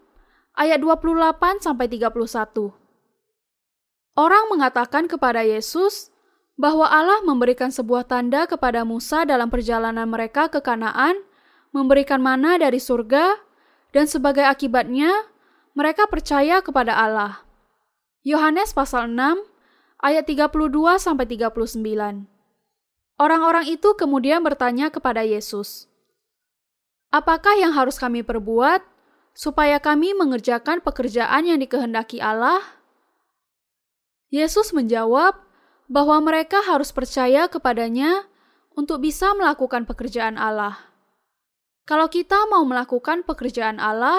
ayat 0.59 0.83
28 0.83 1.63
sampai 1.63 1.87
31. 1.87 2.75
Orang 4.17 4.49
mengatakan 4.51 5.07
kepada 5.07 5.45
Yesus 5.45 6.11
bahwa 6.57 6.89
Allah 6.89 7.21
memberikan 7.23 7.69
sebuah 7.69 8.09
tanda 8.09 8.49
kepada 8.49 8.83
Musa 8.83 9.29
dalam 9.29 9.53
perjalanan 9.53 10.09
mereka 10.09 10.49
ke 10.49 10.65
Kanaan, 10.65 11.21
memberikan 11.71 12.19
mana 12.19 12.57
dari 12.57 12.81
surga, 12.81 13.39
dan 13.93 14.09
sebagai 14.09 14.43
akibatnya 14.43 15.13
mereka 15.77 16.09
percaya 16.09 16.65
kepada 16.65 16.97
Allah. 16.97 17.46
Yohanes 18.27 18.75
pasal 18.75 19.07
6 19.07 19.39
ayat 20.03 20.27
32 20.27 20.99
sampai 20.99 21.31
39. 21.31 22.27
Orang-orang 23.23 23.71
itu 23.71 23.95
kemudian 23.95 24.43
bertanya 24.43 24.91
kepada 24.91 25.23
Yesus, 25.23 25.87
"Apakah 27.15 27.55
yang 27.55 27.71
harus 27.71 28.03
kami 28.03 28.27
perbuat 28.27 28.83
supaya 29.31 29.79
kami 29.79 30.11
mengerjakan 30.19 30.83
pekerjaan 30.83 31.47
yang 31.47 31.63
dikehendaki 31.63 32.19
Allah? 32.19 32.59
Yesus 34.35 34.75
menjawab 34.75 35.39
bahwa 35.87 36.19
mereka 36.19 36.67
harus 36.67 36.91
percaya 36.91 37.47
kepadanya 37.47 38.27
untuk 38.75 39.07
bisa 39.07 39.33
melakukan 39.39 39.87
pekerjaan 39.87 40.35
Allah. 40.35 40.83
Kalau 41.87 42.11
kita 42.11 42.51
mau 42.51 42.67
melakukan 42.67 43.23
pekerjaan 43.23 43.79
Allah, 43.79 44.19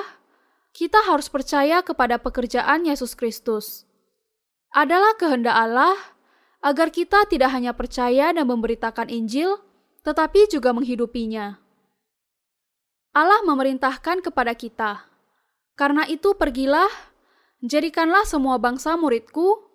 kita 0.72 1.04
harus 1.04 1.28
percaya 1.28 1.84
kepada 1.84 2.16
pekerjaan 2.16 2.88
Yesus 2.88 3.12
Kristus. 3.12 3.87
Adalah 4.76 5.16
kehendak 5.16 5.56
Allah 5.56 5.96
agar 6.62 6.92
kita 6.92 7.24
tidak 7.30 7.54
hanya 7.54 7.72
percaya 7.72 8.34
dan 8.34 8.46
memberitakan 8.48 9.08
Injil, 9.08 9.62
tetapi 10.04 10.50
juga 10.52 10.74
menghidupinya. 10.74 11.60
Allah 13.16 13.42
memerintahkan 13.48 14.22
kepada 14.22 14.54
kita, 14.54 15.08
"Karena 15.74 16.06
itu 16.06 16.38
pergilah, 16.38 16.90
jadikanlah 17.64 18.28
semua 18.28 18.62
bangsa 18.62 18.94
muridku, 18.94 19.68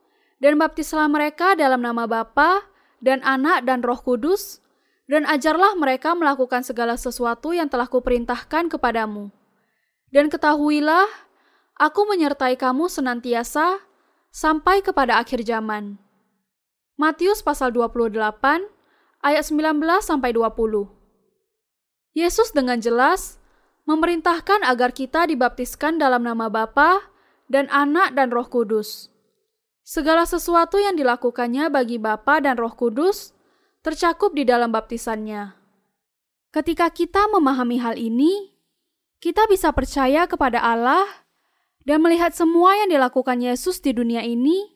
dan 0.43 0.59
baptislah 0.59 1.07
mereka 1.07 1.55
dalam 1.55 1.79
nama 1.79 2.07
Bapa 2.11 2.67
dan 2.99 3.23
Anak 3.23 3.63
dan 3.63 3.83
Roh 3.83 3.99
Kudus, 3.99 4.63
dan 5.07 5.23
ajarlah 5.27 5.79
mereka 5.79 6.15
melakukan 6.19 6.67
segala 6.67 6.99
sesuatu 6.99 7.55
yang 7.55 7.71
telah 7.71 7.87
kuperintahkan 7.87 8.67
kepadamu. 8.71 9.31
Dan 10.11 10.27
ketahuilah, 10.29 11.07
aku 11.79 12.07
menyertai 12.11 12.59
kamu 12.59 12.91
senantiasa 12.91 13.81
sampai 14.33 14.81
kepada 14.81 15.21
akhir 15.21 15.45
zaman." 15.45 16.01
Matius 16.97 17.45
pasal 17.45 17.71
28 17.71 18.67
ayat 19.23 19.45
19 19.47 20.03
sampai 20.03 20.35
20. 20.35 20.91
Yesus 22.13 22.53
dengan 22.53 22.77
jelas 22.83 23.41
memerintahkan 23.89 24.63
agar 24.69 24.93
kita 24.93 25.27
dibaptiskan 25.27 25.97
dalam 25.97 26.23
nama 26.23 26.53
Bapa 26.53 27.11
dan 27.49 27.67
Anak 27.73 28.15
dan 28.15 28.31
Roh 28.31 28.47
Kudus. 28.47 29.09
Segala 29.83 30.23
sesuatu 30.29 30.79
yang 30.79 30.95
dilakukannya 30.95 31.67
bagi 31.73 31.99
Bapa 31.99 32.39
dan 32.39 32.55
Roh 32.55 32.77
Kudus 32.77 33.35
tercakup 33.83 34.31
di 34.37 34.47
dalam 34.47 34.71
baptisannya. 34.71 35.59
Ketika 36.55 36.93
kita 36.93 37.27
memahami 37.33 37.83
hal 37.83 37.99
ini, 37.99 38.55
kita 39.19 39.49
bisa 39.51 39.75
percaya 39.75 40.29
kepada 40.31 40.63
Allah 40.63 41.03
dan 41.83 41.99
melihat 42.03 42.31
semua 42.35 42.79
yang 42.79 42.91
dilakukan 42.95 43.43
Yesus 43.43 43.83
di 43.83 43.95
dunia 43.95 44.23
ini 44.23 44.73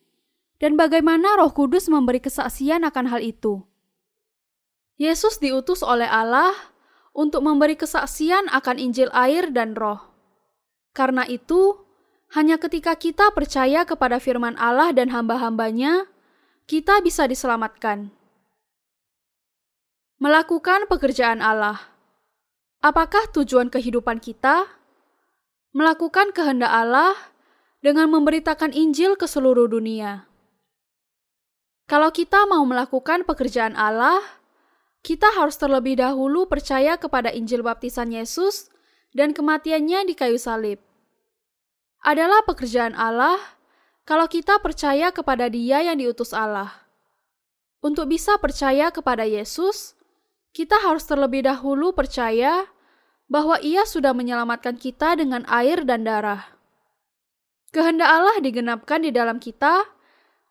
dan 0.59 0.75
bagaimana 0.75 1.37
Roh 1.39 1.53
Kudus 1.53 1.87
memberi 1.87 2.19
kesaksian 2.19 2.83
akan 2.83 3.07
hal 3.13 3.21
itu. 3.23 3.63
Yesus 4.97 5.37
diutus 5.37 5.85
oleh 5.85 6.09
Allah 6.09 6.57
untuk 7.13 7.45
memberi 7.45 7.77
kesaksian 7.77 8.49
akan 8.49 8.77
Injil 8.81 9.13
air 9.13 9.53
dan 9.53 9.77
Roh. 9.77 10.01
Karena 10.97 11.29
itu, 11.29 11.85
hanya 12.33 12.57
ketika 12.57 12.97
kita 12.97 13.29
percaya 13.37 13.85
kepada 13.85 14.17
firman 14.17 14.57
Allah 14.57 14.97
dan 14.97 15.13
hamba-hambanya, 15.13 16.09
kita 16.65 17.05
bisa 17.05 17.29
diselamatkan. 17.29 18.11
Melakukan 20.17 20.89
pekerjaan 20.89 21.45
Allah. 21.45 21.93
Apakah 22.81 23.29
tujuan 23.37 23.69
kehidupan 23.69 24.17
kita? 24.17 24.65
Melakukan 25.77 26.33
kehendak 26.33 26.73
Allah 26.73 27.13
dengan 27.85 28.09
memberitakan 28.09 28.73
Injil 28.73 29.13
ke 29.13 29.29
seluruh 29.29 29.69
dunia. 29.69 30.25
Kalau 31.85 32.09
kita 32.17 32.49
mau 32.49 32.65
melakukan 32.65 33.29
pekerjaan 33.29 33.77
Allah, 33.77 34.25
kita 35.05 35.37
harus 35.37 35.61
terlebih 35.61 36.01
dahulu 36.01 36.49
percaya 36.49 36.97
kepada 36.97 37.29
Injil 37.29 37.61
baptisan 37.61 38.09
Yesus 38.09 38.73
dan 39.13 39.37
kematiannya 39.37 40.09
di 40.09 40.17
kayu 40.17 40.41
salib. 40.41 40.81
Adalah 42.01 42.41
pekerjaan 42.49 42.97
Allah 42.97 43.37
kalau 44.09 44.33
kita 44.33 44.57
percaya 44.65 45.13
kepada 45.13 45.53
Dia 45.53 45.85
yang 45.85 46.01
diutus 46.01 46.33
Allah. 46.33 46.89
Untuk 47.85 48.09
bisa 48.09 48.41
percaya 48.41 48.89
kepada 48.89 49.29
Yesus, 49.29 49.93
kita 50.57 50.81
harus 50.81 51.05
terlebih 51.05 51.45
dahulu 51.45 51.93
percaya 51.93 52.65
bahwa 53.27 53.59
Ia 53.63 53.83
sudah 53.87 54.15
menyelamatkan 54.15 54.79
kita 54.79 55.19
dengan 55.19 55.43
air 55.51 55.83
dan 55.83 56.07
darah. 56.07 56.57
Kehendak 57.75 58.09
Allah 58.09 58.37
digenapkan 58.41 59.03
di 59.03 59.11
dalam 59.11 59.43
kita 59.43 59.85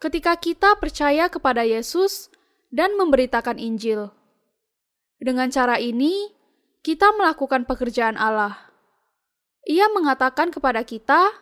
ketika 0.04 0.36
kita 0.36 0.76
percaya 0.78 1.32
kepada 1.32 1.64
Yesus 1.64 2.30
dan 2.70 2.94
memberitakan 3.00 3.58
Injil. 3.58 4.12
Dengan 5.18 5.48
cara 5.48 5.80
ini, 5.80 6.36
kita 6.84 7.16
melakukan 7.16 7.66
pekerjaan 7.66 8.20
Allah. 8.20 8.70
Ia 9.66 9.90
mengatakan 9.90 10.54
kepada 10.54 10.86
kita 10.86 11.34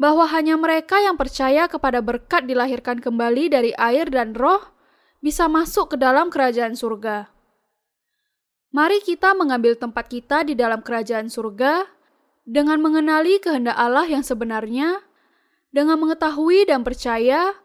bahwa 0.00 0.24
hanya 0.30 0.56
mereka 0.56 1.02
yang 1.02 1.18
percaya 1.18 1.66
kepada 1.66 2.00
berkat 2.00 2.46
dilahirkan 2.46 3.02
kembali 3.02 3.52
dari 3.52 3.70
air 3.76 4.08
dan 4.08 4.32
roh 4.32 4.62
bisa 5.18 5.50
masuk 5.50 5.92
ke 5.92 5.96
dalam 6.00 6.30
kerajaan 6.30 6.78
surga. 6.78 7.37
Mari 8.68 9.00
kita 9.00 9.32
mengambil 9.32 9.80
tempat 9.80 10.12
kita 10.12 10.44
di 10.44 10.52
dalam 10.52 10.84
kerajaan 10.84 11.32
surga 11.32 11.88
dengan 12.44 12.80
mengenali 12.84 13.40
kehendak 13.40 13.76
Allah 13.76 14.04
yang 14.04 14.20
sebenarnya, 14.20 15.00
dengan 15.72 15.96
mengetahui 16.00 16.68
dan 16.68 16.84
percaya 16.84 17.56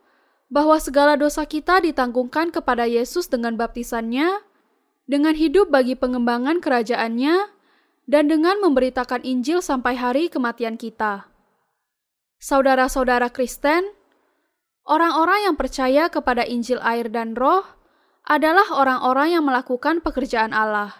bahwa 0.47 0.79
segala 0.79 1.19
dosa 1.19 1.43
kita 1.43 1.83
ditanggungkan 1.83 2.51
kepada 2.55 2.87
Yesus 2.87 3.27
dengan 3.27 3.59
baptisannya, 3.59 4.43
dengan 5.03 5.35
hidup 5.35 5.67
bagi 5.67 5.99
pengembangan 5.99 6.63
kerajaannya, 6.63 7.51
dan 8.07 8.23
dengan 8.27 8.59
memberitakan 8.59 9.23
Injil 9.23 9.63
sampai 9.63 9.95
hari 9.95 10.27
kematian 10.27 10.75
kita. 10.75 11.27
Saudara-saudara 12.39 13.31
Kristen, 13.31 13.87
orang-orang 14.83 15.51
yang 15.51 15.55
percaya 15.55 16.11
kepada 16.11 16.43
Injil 16.43 16.79
air 16.83 17.07
dan 17.07 17.35
roh 17.35 17.63
adalah 18.23 18.67
orang-orang 18.71 19.35
yang 19.35 19.43
melakukan 19.43 19.99
pekerjaan 19.99 20.55
Allah. 20.55 20.95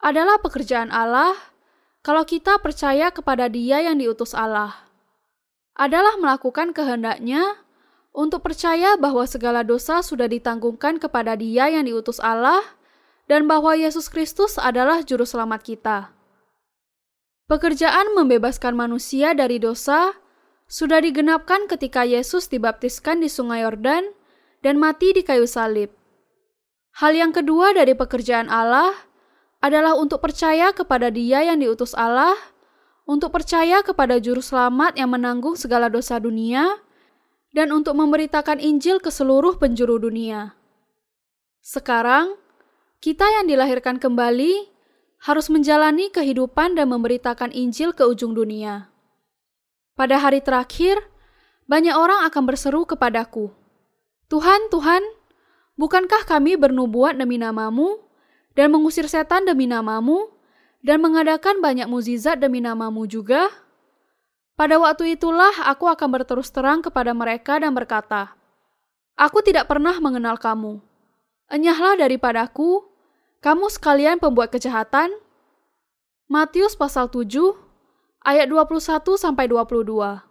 Adalah 0.00 0.40
pekerjaan 0.44 0.92
Allah 0.92 1.32
kalau 2.04 2.28
kita 2.28 2.60
percaya 2.60 3.08
kepada 3.08 3.48
dia 3.48 3.80
yang 3.80 3.96
diutus 3.96 4.36
Allah. 4.36 4.86
Adalah 5.76 6.16
melakukan 6.20 6.76
kehendaknya 6.76 7.66
untuk 8.16 8.44
percaya 8.48 8.96
bahwa 8.96 9.28
segala 9.28 9.60
dosa 9.60 10.00
sudah 10.00 10.24
ditanggungkan 10.24 10.96
kepada 10.96 11.36
Dia 11.36 11.68
yang 11.68 11.84
diutus 11.84 12.16
Allah 12.16 12.64
dan 13.28 13.44
bahwa 13.44 13.76
Yesus 13.76 14.08
Kristus 14.08 14.56
adalah 14.56 15.04
juru 15.04 15.28
selamat 15.28 15.60
kita. 15.60 15.98
Pekerjaan 17.44 18.16
membebaskan 18.16 18.72
manusia 18.72 19.36
dari 19.36 19.60
dosa 19.60 20.16
sudah 20.66 20.98
digenapkan 21.04 21.68
ketika 21.68 22.08
Yesus 22.08 22.48
dibaptiskan 22.48 23.20
di 23.20 23.28
Sungai 23.28 23.62
Yordan 23.62 24.16
dan 24.64 24.80
mati 24.80 25.12
di 25.12 25.22
kayu 25.22 25.44
salib. 25.44 25.92
Hal 26.96 27.12
yang 27.12 27.28
kedua 27.28 27.76
dari 27.76 27.92
pekerjaan 27.92 28.48
Allah 28.48 28.96
adalah 29.60 30.00
untuk 30.00 30.24
percaya 30.24 30.72
kepada 30.72 31.12
Dia 31.12 31.44
yang 31.44 31.60
diutus 31.60 31.92
Allah, 31.92 32.32
untuk 33.04 33.36
percaya 33.36 33.84
kepada 33.84 34.16
Juru 34.16 34.40
Selamat 34.40 34.96
yang 34.96 35.12
menanggung 35.12 35.60
segala 35.60 35.92
dosa 35.92 36.16
dunia, 36.16 36.80
dan 37.52 37.68
untuk 37.68 38.00
memberitakan 38.00 38.64
Injil 38.64 38.96
ke 38.96 39.12
seluruh 39.12 39.60
penjuru 39.60 40.00
dunia. 40.00 40.56
Sekarang, 41.60 42.40
kita 43.04 43.28
yang 43.28 43.44
dilahirkan 43.44 44.00
kembali 44.00 44.72
harus 45.28 45.52
menjalani 45.52 46.08
kehidupan 46.08 46.80
dan 46.80 46.88
memberitakan 46.88 47.52
Injil 47.52 47.92
ke 47.92 48.08
ujung 48.08 48.32
dunia. 48.32 48.88
Pada 49.92 50.16
hari 50.16 50.40
terakhir, 50.40 50.96
banyak 51.68 51.92
orang 51.92 52.24
akan 52.24 52.42
berseru 52.48 52.88
kepadaku, 52.88 53.52
Tuhan, 54.32 54.72
Tuhan, 54.72 55.04
bukankah 55.76 56.24
kami 56.28 56.56
bernubuat 56.56 57.16
demi 57.16 57.40
namamu, 57.40 58.00
dan 58.56 58.72
mengusir 58.72 59.06
setan 59.08 59.44
demi 59.44 59.68
namamu, 59.68 60.32
dan 60.80 61.00
mengadakan 61.04 61.60
banyak 61.60 61.86
muzizat 61.86 62.40
demi 62.40 62.64
namamu 62.64 63.04
juga?' 63.08 63.48
Pada 64.56 64.80
waktu 64.80 65.20
itulah 65.20 65.52
aku 65.68 65.84
akan 65.84 66.08
berterus 66.16 66.48
terang 66.48 66.80
kepada 66.80 67.12
mereka 67.12 67.60
dan 67.60 67.76
berkata, 67.76 68.32
Aku 69.12 69.44
tidak 69.44 69.68
pernah 69.68 70.00
mengenal 70.00 70.40
kamu. 70.40 70.80
Enyahlah 71.52 72.00
daripadaku, 72.00 72.80
kamu 73.44 73.68
sekalian 73.68 74.16
pembuat 74.16 74.48
kejahatan. 74.48 75.12
Matius 76.24 76.72
pasal 76.72 77.12
7 77.12 77.28
ayat 78.24 78.48
21 78.48 78.80
sampai 79.20 79.44
22. 79.44 80.24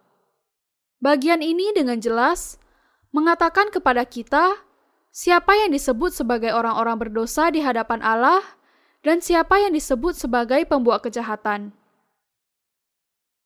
Bagian 0.98 1.46
ini 1.46 1.70
dengan 1.78 2.02
jelas 2.02 2.58
mengatakan 3.14 3.70
kepada 3.70 4.02
kita 4.10 4.58
siapa 5.16 5.56
yang 5.56 5.72
disebut 5.72 6.12
sebagai 6.12 6.52
orang-orang 6.52 7.00
berdosa 7.00 7.48
di 7.48 7.64
hadapan 7.64 8.04
Allah 8.04 8.44
dan 9.00 9.24
siapa 9.24 9.64
yang 9.64 9.72
disebut 9.72 10.12
sebagai 10.12 10.68
pembuat 10.68 11.08
kejahatan. 11.08 11.72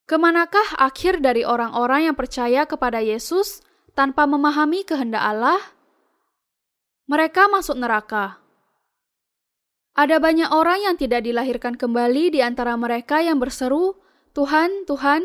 Ke 0.10 0.18
manakah 0.18 0.66
akhir 0.82 1.22
dari 1.22 1.46
orang-orang 1.46 2.10
yang 2.10 2.18
percaya 2.18 2.66
kepada 2.66 2.98
Yesus 3.06 3.62
tanpa 3.94 4.26
memahami 4.26 4.82
kehendak 4.82 5.22
Allah? 5.22 5.62
Mereka 7.06 7.46
masuk 7.54 7.78
neraka. 7.78 8.42
Ada 9.94 10.18
banyak 10.18 10.50
orang 10.50 10.90
yang 10.90 10.96
tidak 10.98 11.22
dilahirkan 11.22 11.78
kembali 11.78 12.34
di 12.34 12.40
antara 12.42 12.74
mereka 12.74 13.22
yang 13.22 13.38
berseru, 13.38 13.94
"Tuhan, 14.34 14.90
Tuhan." 14.90 15.22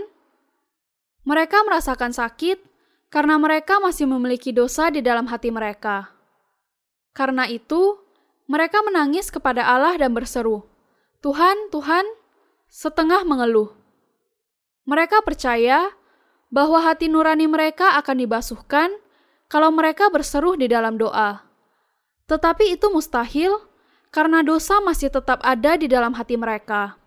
Mereka 1.24 1.64
merasakan 1.64 2.12
sakit 2.12 2.60
karena 3.08 3.40
mereka 3.40 3.80
masih 3.80 4.04
memiliki 4.04 4.52
dosa 4.52 4.92
di 4.92 5.00
dalam 5.00 5.24
hati 5.30 5.48
mereka. 5.48 6.13
Karena 7.14 7.46
itu, 7.46 8.02
mereka 8.50 8.82
menangis 8.84 9.32
kepada 9.32 9.64
Allah 9.64 9.96
dan 9.96 10.12
berseru, 10.12 10.66
"Tuhan, 11.24 11.72
Tuhan," 11.72 12.04
setengah 12.68 13.24
mengeluh. 13.24 13.72
Mereka 14.84 15.24
percaya 15.24 15.94
bahwa 16.52 16.84
hati 16.84 17.08
nurani 17.08 17.48
mereka 17.48 17.96
akan 17.96 18.20
dibasuhkan 18.20 18.92
kalau 19.48 19.72
mereka 19.72 20.12
berseru 20.12 20.58
di 20.60 20.68
dalam 20.68 21.00
doa. 21.00 21.40
Tetapi 22.28 22.76
itu 22.76 22.92
mustahil 22.92 23.56
karena 24.12 24.44
dosa 24.44 24.78
masih 24.84 25.08
tetap 25.08 25.40
ada 25.40 25.80
di 25.80 25.88
dalam 25.88 26.12
hati 26.14 26.36
mereka. 26.36 27.00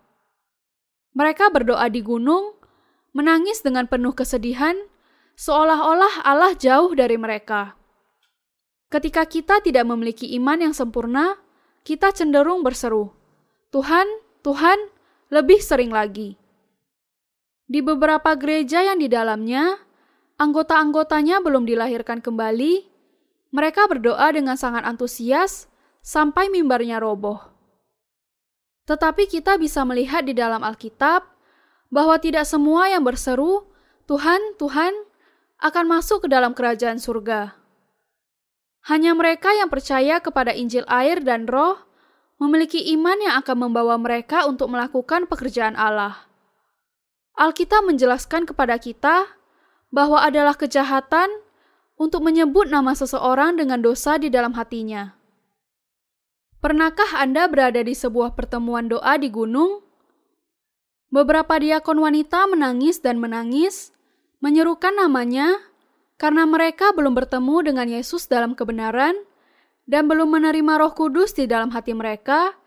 Mereka 1.14 1.54
berdoa 1.54 1.88
di 1.88 2.02
gunung, 2.04 2.58
menangis 3.14 3.64
dengan 3.64 3.88
penuh 3.88 4.14
kesedihan, 4.14 4.76
seolah-olah 5.40 6.28
Allah 6.28 6.54
jauh 6.54 6.94
dari 6.94 7.18
mereka. 7.18 7.77
Ketika 8.88 9.28
kita 9.28 9.60
tidak 9.60 9.84
memiliki 9.84 10.32
iman 10.40 10.64
yang 10.64 10.72
sempurna, 10.72 11.36
kita 11.84 12.16
cenderung 12.16 12.64
berseru, 12.64 13.12
"Tuhan, 13.76 14.08
Tuhan, 14.48 14.80
lebih 15.28 15.60
sering 15.60 15.92
lagi." 15.92 16.40
Di 17.68 17.84
beberapa 17.84 18.32
gereja 18.40 18.80
yang 18.80 19.04
di 19.04 19.12
dalamnya, 19.12 19.76
anggota-anggotanya 20.40 21.44
belum 21.44 21.68
dilahirkan 21.68 22.24
kembali, 22.24 22.88
mereka 23.52 23.92
berdoa 23.92 24.32
dengan 24.32 24.56
sangat 24.56 24.88
antusias 24.88 25.68
sampai 26.00 26.48
mimbarnya 26.48 27.04
roboh. 27.04 27.44
Tetapi 28.88 29.28
kita 29.28 29.60
bisa 29.60 29.84
melihat 29.84 30.24
di 30.24 30.32
dalam 30.32 30.64
Alkitab 30.64 31.28
bahwa 31.92 32.16
tidak 32.24 32.48
semua 32.48 32.88
yang 32.88 33.04
berseru, 33.04 33.68
"Tuhan, 34.08 34.56
Tuhan," 34.56 34.96
akan 35.60 35.86
masuk 35.92 36.24
ke 36.24 36.28
dalam 36.32 36.56
kerajaan 36.56 37.04
surga. 37.04 37.67
Hanya 38.88 39.12
mereka 39.12 39.52
yang 39.52 39.68
percaya 39.68 40.24
kepada 40.24 40.56
Injil 40.56 40.88
air 40.88 41.20
dan 41.20 41.44
Roh 41.44 41.76
memiliki 42.40 42.80
iman 42.96 43.20
yang 43.20 43.36
akan 43.44 43.68
membawa 43.68 44.00
mereka 44.00 44.48
untuk 44.48 44.72
melakukan 44.72 45.28
pekerjaan 45.28 45.76
Allah. 45.76 46.24
Alkitab 47.36 47.84
menjelaskan 47.84 48.48
kepada 48.48 48.80
kita 48.80 49.28
bahwa 49.92 50.24
adalah 50.24 50.56
kejahatan 50.56 51.28
untuk 52.00 52.24
menyebut 52.24 52.72
nama 52.72 52.96
seseorang 52.96 53.60
dengan 53.60 53.84
dosa 53.84 54.16
di 54.16 54.32
dalam 54.32 54.56
hatinya. 54.56 55.18
Pernahkah 56.64 57.22
Anda 57.22 57.46
berada 57.52 57.84
di 57.84 57.94
sebuah 57.94 58.34
pertemuan 58.34 58.90
doa 58.90 59.20
di 59.20 59.30
gunung? 59.30 59.84
Beberapa 61.12 61.60
diakon 61.60 62.02
wanita 62.02 62.50
menangis 62.50 63.04
dan 63.04 63.22
menangis, 63.22 63.92
menyerukan 64.42 64.96
namanya 64.96 65.60
karena 66.18 66.50
mereka 66.50 66.92
belum 66.92 67.14
bertemu 67.14 67.72
dengan 67.72 67.88
Yesus 67.88 68.26
dalam 68.26 68.58
kebenaran 68.58 69.14
dan 69.86 70.10
belum 70.10 70.34
menerima 70.34 70.74
Roh 70.82 70.94
Kudus 70.98 71.38
di 71.38 71.46
dalam 71.46 71.72
hati 71.72 71.94
mereka 71.94 72.58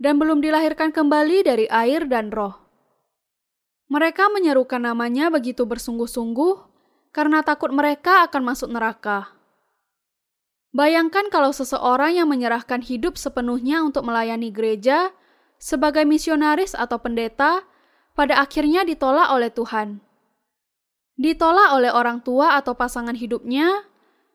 dan 0.00 0.18
belum 0.18 0.42
dilahirkan 0.42 0.90
kembali 0.90 1.46
dari 1.46 1.68
air 1.70 2.08
dan 2.08 2.32
Roh. 2.32 2.56
Mereka 3.92 4.32
menyerukan 4.32 4.82
namanya 4.82 5.28
begitu 5.28 5.68
bersungguh-sungguh 5.68 6.54
karena 7.14 7.44
takut 7.46 7.70
mereka 7.70 8.26
akan 8.26 8.42
masuk 8.42 8.72
neraka. 8.72 9.30
Bayangkan 10.74 11.30
kalau 11.30 11.54
seseorang 11.54 12.18
yang 12.18 12.26
menyerahkan 12.26 12.82
hidup 12.82 13.14
sepenuhnya 13.14 13.86
untuk 13.86 14.02
melayani 14.02 14.50
gereja 14.50 15.14
sebagai 15.54 16.02
misionaris 16.02 16.74
atau 16.74 16.98
pendeta 16.98 17.62
pada 18.18 18.42
akhirnya 18.42 18.82
ditolak 18.82 19.30
oleh 19.30 19.54
Tuhan. 19.54 20.02
Ditolak 21.14 21.78
oleh 21.78 21.90
orang 21.94 22.22
tua 22.22 22.58
atau 22.58 22.74
pasangan 22.74 23.14
hidupnya, 23.14 23.86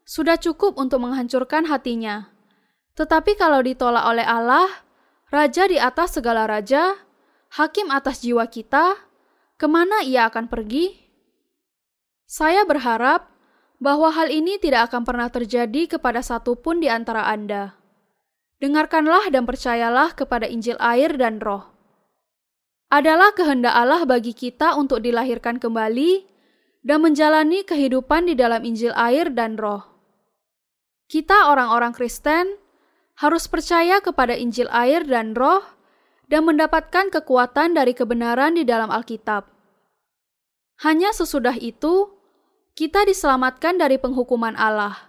sudah 0.08 0.40
cukup 0.40 0.80
untuk 0.80 1.04
menghancurkan 1.04 1.68
hatinya. 1.68 2.32
Tetapi 2.96 3.36
kalau 3.36 3.60
ditolak 3.64 4.04
oleh 4.08 4.24
Allah, 4.24 4.68
Raja 5.30 5.70
di 5.70 5.78
atas 5.78 6.18
segala 6.18 6.50
raja, 6.50 6.98
Hakim 7.54 7.94
atas 7.94 8.26
jiwa 8.26 8.50
kita, 8.50 8.98
ke 9.62 9.70
mana 9.70 10.02
ia 10.02 10.26
akan 10.26 10.50
pergi? 10.50 11.06
Saya 12.26 12.66
berharap 12.66 13.30
bahwa 13.78 14.10
hal 14.10 14.34
ini 14.34 14.58
tidak 14.58 14.90
akan 14.90 15.06
pernah 15.06 15.30
terjadi 15.30 15.98
kepada 15.98 16.26
satupun 16.26 16.82
di 16.82 16.90
antara 16.90 17.30
Anda. 17.30 17.78
Dengarkanlah 18.58 19.30
dan 19.30 19.46
percayalah 19.46 20.18
kepada 20.18 20.50
Injil 20.50 20.78
air 20.82 21.14
dan 21.14 21.38
roh 21.38 21.78
adalah 22.90 23.30
kehendak 23.38 23.78
Allah 23.78 24.02
bagi 24.10 24.34
kita 24.34 24.74
untuk 24.74 25.06
dilahirkan 25.06 25.62
kembali 25.62 26.26
dan 26.86 27.04
menjalani 27.04 27.68
kehidupan 27.68 28.32
di 28.32 28.36
dalam 28.40 28.64
Injil 28.64 28.96
air 28.96 29.32
dan 29.34 29.60
roh. 29.60 29.84
Kita 31.10 31.50
orang-orang 31.50 31.92
Kristen 31.92 32.56
harus 33.20 33.50
percaya 33.50 34.00
kepada 34.00 34.38
Injil 34.38 34.70
air 34.72 35.04
dan 35.04 35.36
roh 35.36 35.66
dan 36.30 36.46
mendapatkan 36.46 37.10
kekuatan 37.10 37.74
dari 37.74 37.98
kebenaran 37.98 38.56
di 38.56 38.64
dalam 38.64 38.94
Alkitab. 38.94 39.50
Hanya 40.86 41.12
sesudah 41.12 41.58
itu, 41.60 42.14
kita 42.78 43.04
diselamatkan 43.04 43.76
dari 43.76 44.00
penghukuman 44.00 44.56
Allah. 44.56 45.09